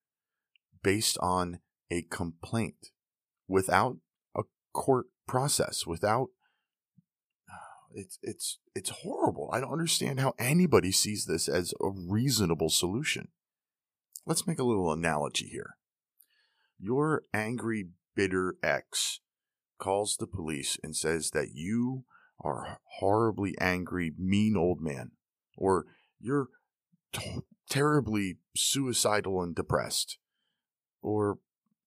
based 0.82 1.17
on 1.19 1.60
a 1.91 2.04
complaint 2.04 2.91
without 3.47 3.97
a 4.36 4.43
court 4.73 5.08
process, 5.28 5.86
without 5.86 6.30
it's 7.93 8.17
it's 8.21 8.60
it's 8.73 8.89
horrible. 8.89 9.49
I 9.51 9.60
don't 9.60 9.73
understand 9.73 10.19
how 10.21 10.34
anybody 10.39 10.91
sees 10.91 11.25
this 11.25 11.49
as 11.49 11.73
a 11.82 11.89
reasonable 11.89 12.69
solution. 12.69 13.28
Let's 14.25 14.47
make 14.47 14.60
a 14.60 14.63
little 14.63 14.91
analogy 14.91 15.47
here. 15.47 15.75
Your 16.80 17.23
angry, 17.34 17.89
bitter 18.15 18.56
ex 18.63 19.19
calls 19.78 20.15
the 20.17 20.28
police 20.28 20.78
and 20.82 20.95
says 20.95 21.32
that 21.32 21.49
you 21.54 22.06
are 22.39 22.80
horribly 22.99 23.56
angry, 23.60 24.13
mean 24.17 24.56
old 24.58 24.82
man, 24.82 25.12
or 25.58 25.86
you're 26.26 26.48
t- 27.14 27.42
terribly 27.70 28.38
suicidal 28.56 29.42
and 29.42 29.56
depressed, 29.56 30.18
or 31.02 31.40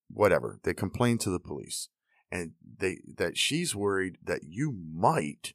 whatever. 0.09 0.59
They 0.63 0.75
complain 0.75 1.19
to 1.19 1.31
the 1.31 1.41
police, 1.41 1.89
and 2.31 2.53
they 2.79 3.01
that 3.17 3.37
she's 3.37 3.75
worried 3.75 4.19
that 4.23 4.43
you 4.45 4.73
might 4.73 5.55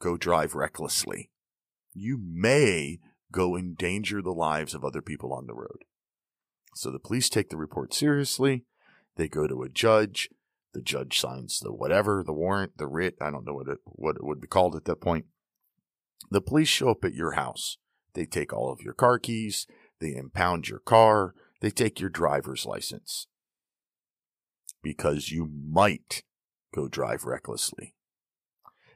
go 0.00 0.16
drive 0.16 0.54
recklessly. 0.54 1.30
You 1.94 2.18
may 2.22 3.00
go 3.32 3.56
endanger 3.56 4.22
the 4.22 4.32
lives 4.32 4.74
of 4.74 4.84
other 4.84 5.02
people 5.02 5.32
on 5.32 5.46
the 5.46 5.54
road. 5.54 5.84
So 6.74 6.90
the 6.90 6.98
police 6.98 7.28
take 7.28 7.50
the 7.50 7.56
report 7.56 7.92
seriously. 7.92 8.64
They 9.16 9.28
go 9.28 9.46
to 9.46 9.62
a 9.62 9.68
judge. 9.68 10.28
The 10.74 10.82
judge 10.82 11.18
signs 11.18 11.58
the 11.58 11.72
whatever, 11.72 12.22
the 12.22 12.32
warrant, 12.32 12.76
the 12.76 12.86
writ. 12.86 13.16
I 13.20 13.30
don't 13.30 13.44
know 13.44 13.54
what 13.54 13.68
it, 13.68 13.78
what 13.84 14.16
it 14.16 14.24
would 14.24 14.40
be 14.40 14.46
called 14.46 14.76
at 14.76 14.84
that 14.84 15.00
point. 15.00 15.24
The 16.30 16.42
police 16.42 16.68
show 16.68 16.90
up 16.90 17.04
at 17.04 17.14
your 17.14 17.32
house. 17.32 17.78
They 18.14 18.26
take 18.26 18.52
all 18.52 18.72
of 18.72 18.80
your 18.80 18.94
car 18.94 19.18
keys. 19.18 19.66
They 20.00 20.14
impound 20.14 20.68
your 20.68 20.80
car. 20.80 21.34
They 21.60 21.70
take 21.70 22.00
your 22.00 22.10
driver's 22.10 22.66
license 22.66 23.26
because 24.82 25.30
you 25.30 25.50
might 25.68 26.22
go 26.74 26.88
drive 26.88 27.24
recklessly. 27.24 27.94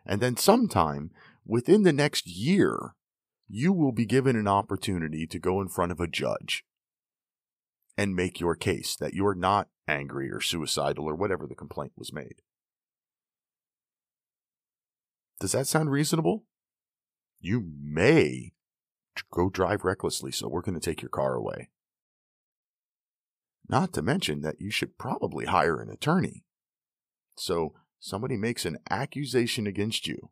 And 0.07 0.21
then 0.21 0.37
sometime 0.37 1.11
within 1.45 1.83
the 1.83 1.93
next 1.93 2.27
year, 2.27 2.95
you 3.49 3.73
will 3.73 3.93
be 3.93 4.07
given 4.07 4.37
an 4.37 4.49
opportunity 4.49 5.27
to 5.27 5.39
go 5.39 5.61
in 5.61 5.69
front 5.69 5.93
of 5.93 6.01
a 6.01 6.07
judge 6.07 6.65
and 7.97 8.17
make 8.17 8.41
your 8.41 8.55
case 8.55 8.97
that 8.97 9.15
you're 9.15 9.35
not 9.35 9.69
angry 9.87 10.31
or 10.31 10.41
suicidal 10.41 11.05
or 11.05 11.15
whatever 11.15 11.47
the 11.47 11.55
complaint 11.55 11.93
was 11.97 12.13
made. 12.13 12.37
Does 15.41 15.53
that 15.53 15.67
sound 15.67 15.91
reasonable? 15.91 16.45
You 17.41 17.69
may 17.83 18.53
go 19.33 19.51
drive 19.51 19.85
recklessly, 19.85 20.33
so 20.33 20.49
we're 20.49 20.63
going 20.63 20.79
to 20.79 20.81
take 20.81 21.03
your 21.03 21.09
car 21.09 21.35
away. 21.35 21.71
Not 23.69 23.93
to 23.95 24.03
mention 24.03 24.43
that 24.43 24.61
you 24.61 24.71
should 24.71 24.99
probably 24.99 25.47
hire 25.47 25.81
an 25.81 25.91
attorney. 25.91 26.45
So 27.37 27.75
somebody 28.01 28.37
makes 28.37 28.65
an 28.65 28.79
accusation 28.91 29.67
against 29.67 30.07
you. 30.07 30.31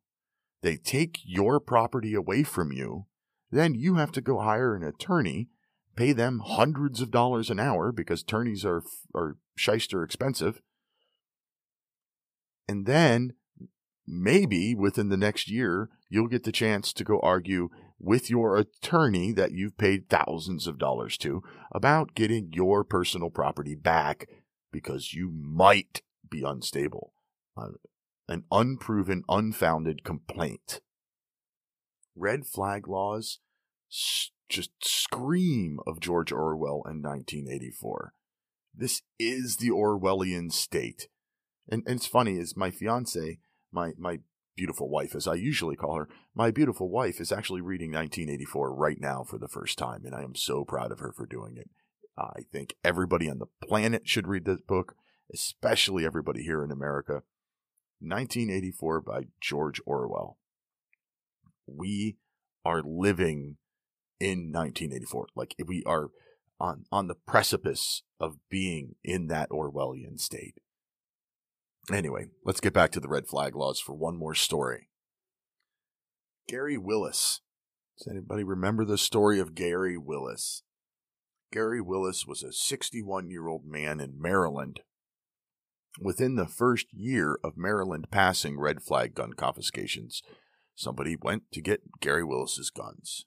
They 0.63 0.77
take 0.77 1.19
your 1.25 1.61
property 1.61 2.15
away 2.15 2.43
from 2.43 2.73
you. 2.73 3.07
Then 3.51 3.75
you 3.75 3.95
have 3.95 4.13
to 4.13 4.21
go 4.21 4.41
hire 4.41 4.75
an 4.75 4.83
attorney, 4.83 5.49
pay 5.97 6.13
them 6.13 6.41
hundreds 6.45 7.01
of 7.01 7.11
dollars 7.11 7.51
an 7.51 7.59
hour 7.59 7.93
because 7.93 8.23
attorneys 8.23 8.65
are, 8.65 8.83
are 9.15 9.39
shyster 9.57 10.05
expensive. 10.05 10.61
And 12.69 12.87
then 12.87 13.33
maybe 14.07 14.75
within 14.75 15.09
the 15.09 15.17
next 15.17 15.51
year, 15.51 15.89
you'll 16.09 16.29
get 16.29 16.45
the 16.45 16.53
chance 16.53 16.93
to 16.93 17.05
go 17.05 17.21
argue 17.21 17.71
with 18.01 18.31
your 18.31 18.57
attorney 18.57 19.31
that 19.33 19.53
you've 19.53 19.77
paid 19.77 20.09
thousands 20.09 20.67
of 20.67 20.79
dollars 20.79 21.19
to 21.19 21.43
about 21.71 22.15
getting 22.15 22.51
your 22.53 22.83
personal 22.83 23.31
property 23.31 23.75
back 23.75 24.27
because 24.73 25.13
you 25.13 25.31
might 25.31 26.03
be 26.29 26.43
unstable. 26.43 27.13
Uh, 27.57 27.73
an 28.29 28.45
unproven, 28.51 29.23
unfounded 29.29 30.03
complaint. 30.05 30.81
Red 32.17 32.47
flag 32.47 32.89
laws 32.89 33.41
just 34.49 34.71
scream 34.83 35.79
of 35.87 36.01
George 36.01 36.33
Orwell 36.33 36.83
in 36.87 37.03
1984. 37.03 38.15
This 38.75 39.03
is 39.19 39.57
the 39.57 39.71
Orwellian 39.71 40.53
state. 40.53 41.09
And, 41.69 41.83
and 41.87 41.97
it's 41.97 42.07
funny, 42.07 42.37
is 42.37 42.57
my 42.57 42.71
fiance, 42.71 43.39
my, 43.73 43.93
my 43.99 44.21
beautiful 44.61 44.91
wife, 44.91 45.15
as 45.15 45.27
I 45.27 45.37
usually 45.37 45.75
call 45.75 45.97
her, 45.97 46.09
my 46.35 46.51
beautiful 46.51 46.91
wife 46.91 47.19
is 47.19 47.33
actually 47.33 47.63
reading 47.63 47.93
1984 47.93 48.75
right 48.75 49.01
now 49.01 49.25
for 49.25 49.39
the 49.39 49.49
first 49.49 49.79
time, 49.79 50.05
and 50.05 50.15
I 50.15 50.21
am 50.21 50.35
so 50.35 50.67
proud 50.67 50.93
of 50.93 50.99
her 50.99 51.13
for 51.17 51.25
doing 51.25 51.57
it. 51.57 51.71
I 52.19 52.43
think 52.53 52.75
everybody 52.85 53.31
on 53.31 53.39
the 53.39 53.47
planet 53.67 54.03
should 54.07 54.29
read 54.29 54.45
this 54.45 54.61
book, 54.61 54.97
especially 55.33 56.05
everybody 56.05 56.43
here 56.43 56.63
in 56.63 56.71
America. 56.71 57.23
1984 58.01 59.01
by 59.01 59.23
George 59.41 59.81
Orwell. 59.87 60.37
We 61.67 62.19
are 62.63 62.83
living 62.83 63.57
in 64.19 64.53
1984. 64.53 65.29
Like 65.35 65.55
we 65.67 65.83
are 65.87 66.11
on 66.59 66.85
on 66.93 67.09
the 67.09 67.15
precipice 67.15 68.03
of 68.19 68.37
being 68.51 68.97
in 69.03 69.29
that 69.29 69.49
Orwellian 69.49 70.21
state. 70.21 70.57
Anyway, 71.93 72.27
let's 72.45 72.61
get 72.61 72.73
back 72.73 72.93
to 72.93 73.01
the 73.01 73.09
red 73.09 73.27
flag 73.27 73.57
laws 73.57 73.81
for 73.81 73.95
one 73.95 74.17
more 74.17 74.35
story. 74.35 74.89
Gary 76.49 76.79
Willis. 76.79 77.41
Does 77.99 78.09
anybody 78.09 78.45
remember 78.45 78.85
the 78.85 78.99
story 78.99 79.41
of 79.41 79.55
Gary 79.55 79.99
Willis? 79.99 80.63
Gary 81.53 81.81
Willis 81.81 82.27
was 82.27 82.43
a 82.43 82.53
61 82.53 83.31
year 83.31 83.49
old 83.49 83.67
man 83.67 84.01
in 84.01 84.21
Maryland. 84.21 84.81
Within 86.01 86.37
the 86.37 86.47
first 86.47 86.87
year 86.93 87.39
of 87.43 87.57
Maryland 87.57 88.07
passing 88.11 88.59
red 88.59 88.83
flag 88.83 89.15
gun 89.15 89.33
confiscations, 89.33 90.23
somebody 90.77 91.17
went 91.21 91.43
to 91.53 91.61
get 91.61 92.01
Gary 92.01 92.25
Willis's 92.25 92.71
guns. 92.71 93.27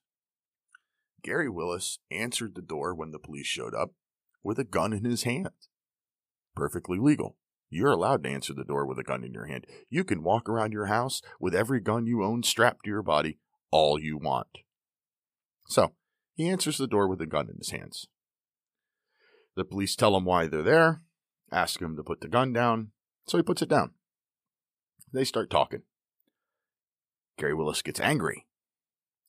Gary 1.21 1.49
Willis 1.49 1.99
answered 2.09 2.55
the 2.55 2.61
door 2.61 2.95
when 2.95 3.11
the 3.11 3.19
police 3.19 3.47
showed 3.47 3.75
up 3.75 3.91
with 4.43 4.57
a 4.57 4.63
gun 4.63 4.93
in 4.93 5.03
his 5.03 5.23
hand. 5.23 5.49
Perfectly 6.55 6.97
legal. 6.97 7.37
You're 7.73 7.91
allowed 7.91 8.23
to 8.23 8.29
answer 8.29 8.53
the 8.53 8.63
door 8.63 8.85
with 8.85 8.99
a 8.99 9.03
gun 9.03 9.23
in 9.23 9.33
your 9.33 9.45
hand. 9.45 9.65
You 9.89 10.03
can 10.03 10.23
walk 10.23 10.47
around 10.47 10.73
your 10.73 10.85
house 10.85 11.21
with 11.39 11.55
every 11.55 11.79
gun 11.79 12.05
you 12.05 12.23
own 12.23 12.43
strapped 12.43 12.85
to 12.85 12.89
your 12.89 13.01
body 13.01 13.39
all 13.71 13.99
you 13.99 14.17
want. 14.17 14.59
So, 15.67 15.93
he 16.35 16.49
answers 16.49 16.77
the 16.77 16.87
door 16.87 17.07
with 17.07 17.19
a 17.21 17.25
gun 17.25 17.49
in 17.49 17.57
his 17.57 17.71
hands. 17.71 18.07
The 19.55 19.65
police 19.65 19.95
tell 19.95 20.15
him 20.15 20.25
why 20.25 20.47
they're 20.47 20.61
there, 20.61 21.01
ask 21.51 21.81
him 21.81 21.95
to 21.95 22.03
put 22.03 22.21
the 22.21 22.27
gun 22.27 22.53
down, 22.53 22.91
so 23.27 23.37
he 23.37 23.43
puts 23.43 23.61
it 23.61 23.69
down. 23.69 23.91
They 25.11 25.23
start 25.23 25.49
talking. 25.49 25.81
Gary 27.37 27.53
Willis 27.55 27.81
gets 27.81 27.99
angry, 27.99 28.45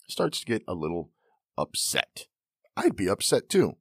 starts 0.08 0.40
to 0.40 0.46
get 0.46 0.62
a 0.68 0.74
little 0.74 1.10
upset. 1.56 2.26
I'd 2.76 2.96
be 2.96 3.08
upset 3.08 3.48
too. 3.48 3.76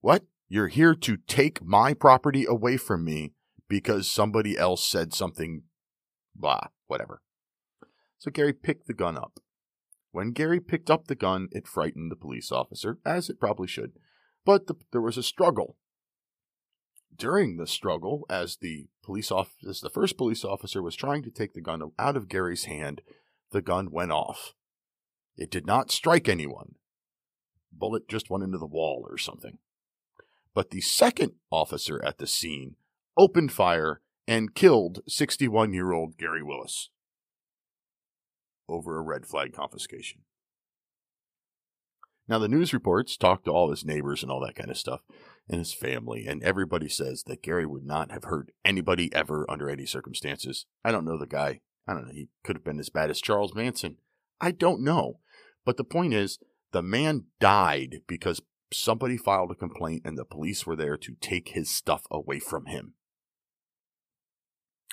What? 0.00 0.24
You're 0.48 0.68
here 0.68 0.94
to 0.94 1.18
take 1.28 1.62
my 1.62 1.92
property 1.92 2.46
away 2.48 2.78
from 2.78 3.04
me 3.04 3.34
because 3.68 4.10
somebody 4.10 4.56
else 4.56 4.86
said 4.86 5.12
something, 5.12 5.62
blah, 6.34 6.68
whatever. 6.86 7.22
So 8.18 8.30
Gary 8.30 8.52
picked 8.52 8.86
the 8.86 8.94
gun 8.94 9.16
up. 9.16 9.40
When 10.10 10.32
Gary 10.32 10.60
picked 10.60 10.90
up 10.90 11.06
the 11.06 11.14
gun, 11.14 11.48
it 11.52 11.68
frightened 11.68 12.10
the 12.10 12.16
police 12.16 12.50
officer, 12.50 12.98
as 13.04 13.28
it 13.28 13.38
probably 13.38 13.68
should, 13.68 13.92
but 14.44 14.66
the, 14.66 14.74
there 14.90 15.02
was 15.02 15.18
a 15.18 15.22
struggle. 15.22 15.76
During 17.14 17.56
the 17.56 17.66
struggle, 17.66 18.24
as 18.30 18.56
the 18.56 18.86
police 19.02 19.30
officer, 19.30 19.68
as 19.68 19.80
the 19.80 19.90
first 19.90 20.16
police 20.16 20.44
officer 20.44 20.82
was 20.82 20.96
trying 20.96 21.22
to 21.24 21.30
take 21.30 21.52
the 21.52 21.60
gun 21.60 21.82
out 21.98 22.16
of 22.16 22.28
Gary's 22.28 22.64
hand, 22.64 23.02
the 23.50 23.60
gun 23.60 23.90
went 23.90 24.12
off. 24.12 24.54
It 25.36 25.50
did 25.50 25.66
not 25.66 25.90
strike 25.90 26.28
anyone. 26.28 26.76
Bullet 27.72 28.08
just 28.08 28.30
went 28.30 28.44
into 28.44 28.58
the 28.58 28.66
wall 28.66 29.06
or 29.08 29.18
something. 29.18 29.58
But 30.54 30.70
the 30.70 30.80
second 30.80 31.32
officer 31.50 32.02
at 32.04 32.18
the 32.18 32.26
scene 32.26 32.76
opened 33.18 33.52
fire 33.52 34.00
and 34.26 34.54
killed 34.54 35.00
61 35.08 35.72
year 35.72 35.92
old 35.92 36.16
Gary 36.16 36.42
Willis 36.42 36.90
over 38.68 38.96
a 38.96 39.02
red 39.02 39.26
flag 39.26 39.52
confiscation. 39.52 40.22
Now, 42.28 42.38
the 42.38 42.48
news 42.48 42.74
reports 42.74 43.16
talk 43.16 43.44
to 43.44 43.50
all 43.50 43.70
his 43.70 43.86
neighbors 43.86 44.22
and 44.22 44.30
all 44.30 44.40
that 44.40 44.54
kind 44.54 44.70
of 44.70 44.76
stuff, 44.76 45.00
and 45.48 45.58
his 45.58 45.72
family, 45.72 46.26
and 46.26 46.42
everybody 46.42 46.88
says 46.88 47.22
that 47.22 47.42
Gary 47.42 47.64
would 47.64 47.86
not 47.86 48.12
have 48.12 48.24
hurt 48.24 48.50
anybody 48.66 49.12
ever 49.14 49.50
under 49.50 49.70
any 49.70 49.86
circumstances. 49.86 50.66
I 50.84 50.92
don't 50.92 51.06
know 51.06 51.16
the 51.16 51.26
guy. 51.26 51.60
I 51.86 51.94
don't 51.94 52.06
know. 52.06 52.12
He 52.12 52.28
could 52.44 52.56
have 52.56 52.64
been 52.64 52.78
as 52.78 52.90
bad 52.90 53.08
as 53.08 53.22
Charles 53.22 53.54
Manson. 53.54 53.96
I 54.42 54.50
don't 54.50 54.84
know. 54.84 55.20
But 55.64 55.78
the 55.78 55.84
point 55.84 56.12
is, 56.12 56.38
the 56.72 56.82
man 56.82 57.24
died 57.40 58.02
because 58.06 58.42
somebody 58.74 59.16
filed 59.16 59.50
a 59.50 59.54
complaint 59.54 60.02
and 60.04 60.18
the 60.18 60.26
police 60.26 60.66
were 60.66 60.76
there 60.76 60.98
to 60.98 61.16
take 61.22 61.50
his 61.50 61.70
stuff 61.70 62.02
away 62.10 62.40
from 62.40 62.66
him. 62.66 62.92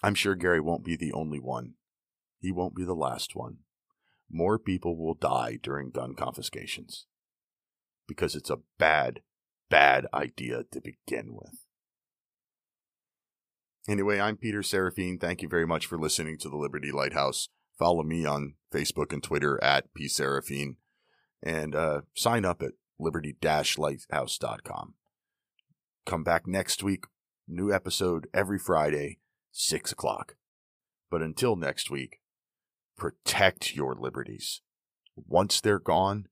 I'm 0.03 0.15
sure 0.15 0.35
Gary 0.35 0.59
won't 0.59 0.83
be 0.83 0.95
the 0.95 1.13
only 1.13 1.39
one. 1.39 1.73
He 2.39 2.51
won't 2.51 2.75
be 2.75 2.83
the 2.83 2.93
last 2.93 3.35
one. 3.35 3.57
More 4.29 4.59
people 4.59 4.97
will 4.97 5.13
die 5.13 5.59
during 5.61 5.91
gun 5.91 6.15
confiscations 6.15 7.05
because 8.07 8.35
it's 8.35 8.49
a 8.49 8.59
bad, 8.77 9.21
bad 9.69 10.07
idea 10.13 10.63
to 10.71 10.81
begin 10.81 11.33
with. 11.33 11.65
Anyway, 13.87 14.19
I'm 14.19 14.37
Peter 14.37 14.61
Serafine. 14.61 15.19
Thank 15.19 15.41
you 15.41 15.47
very 15.47 15.67
much 15.67 15.85
for 15.85 15.97
listening 15.97 16.37
to 16.39 16.49
the 16.49 16.57
Liberty 16.57 16.91
Lighthouse. 16.91 17.49
Follow 17.77 18.03
me 18.03 18.25
on 18.25 18.55
Facebook 18.73 19.13
and 19.13 19.21
Twitter 19.21 19.63
at 19.63 19.93
pserafine 19.93 20.77
and 21.43 21.75
uh, 21.75 22.01
sign 22.15 22.45
up 22.45 22.63
at 22.63 22.71
liberty-lighthouse.com. 22.99 24.93
Come 26.05 26.23
back 26.23 26.47
next 26.47 26.81
week. 26.81 27.05
New 27.47 27.71
episode 27.71 28.27
every 28.33 28.57
Friday, 28.57 29.19
6 29.57 29.93
o'clock. 29.93 30.35
But 31.09 31.21
until 31.21 31.55
next 31.55 31.89
week, 31.89 32.19
protect 32.97 33.73
your 33.73 33.95
liberties. 33.95 34.59
Once 35.15 35.61
they're 35.61 35.79
gone, 35.79 36.27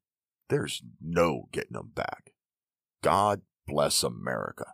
there's 0.49 0.83
no 1.01 1.47
getting 1.53 1.71
them 1.73 1.91
back. 1.95 2.33
God 3.01 3.43
bless 3.65 4.03
America. 4.03 4.73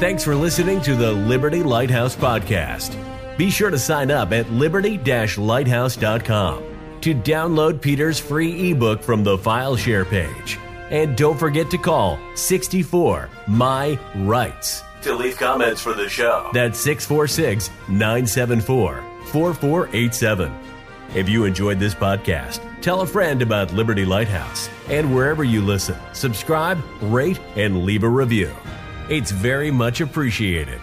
Thanks 0.00 0.24
for 0.24 0.34
listening 0.34 0.80
to 0.82 0.94
the 0.94 1.12
Liberty 1.12 1.62
Lighthouse 1.62 2.16
Podcast. 2.16 2.96
Be 3.36 3.50
sure 3.50 3.70
to 3.70 3.78
sign 3.78 4.10
up 4.10 4.32
at 4.32 4.50
liberty-lighthouse.com 4.50 6.67
to 7.02 7.14
download 7.14 7.80
Peter's 7.80 8.18
free 8.18 8.70
ebook 8.70 9.02
from 9.02 9.24
the 9.24 9.38
file 9.38 9.76
share 9.76 10.04
page. 10.04 10.58
And 10.90 11.16
don't 11.16 11.38
forget 11.38 11.70
to 11.70 11.78
call 11.78 12.18
64 12.34 13.28
My 13.46 13.98
Rights 14.14 14.82
to 15.02 15.14
leave 15.14 15.36
comments 15.36 15.80
for 15.80 15.94
the 15.94 16.08
show. 16.08 16.50
That's 16.52 16.78
646 16.80 17.70
974 17.88 19.04
4487. 19.26 20.52
If 21.14 21.28
you 21.28 21.44
enjoyed 21.44 21.78
this 21.78 21.94
podcast, 21.94 22.60
tell 22.82 23.00
a 23.00 23.06
friend 23.06 23.40
about 23.40 23.72
Liberty 23.72 24.04
Lighthouse. 24.04 24.68
And 24.88 25.14
wherever 25.14 25.44
you 25.44 25.62
listen, 25.62 25.96
subscribe, 26.12 26.78
rate, 27.00 27.40
and 27.56 27.84
leave 27.84 28.02
a 28.02 28.08
review. 28.08 28.50
It's 29.08 29.30
very 29.30 29.70
much 29.70 30.00
appreciated. 30.00 30.80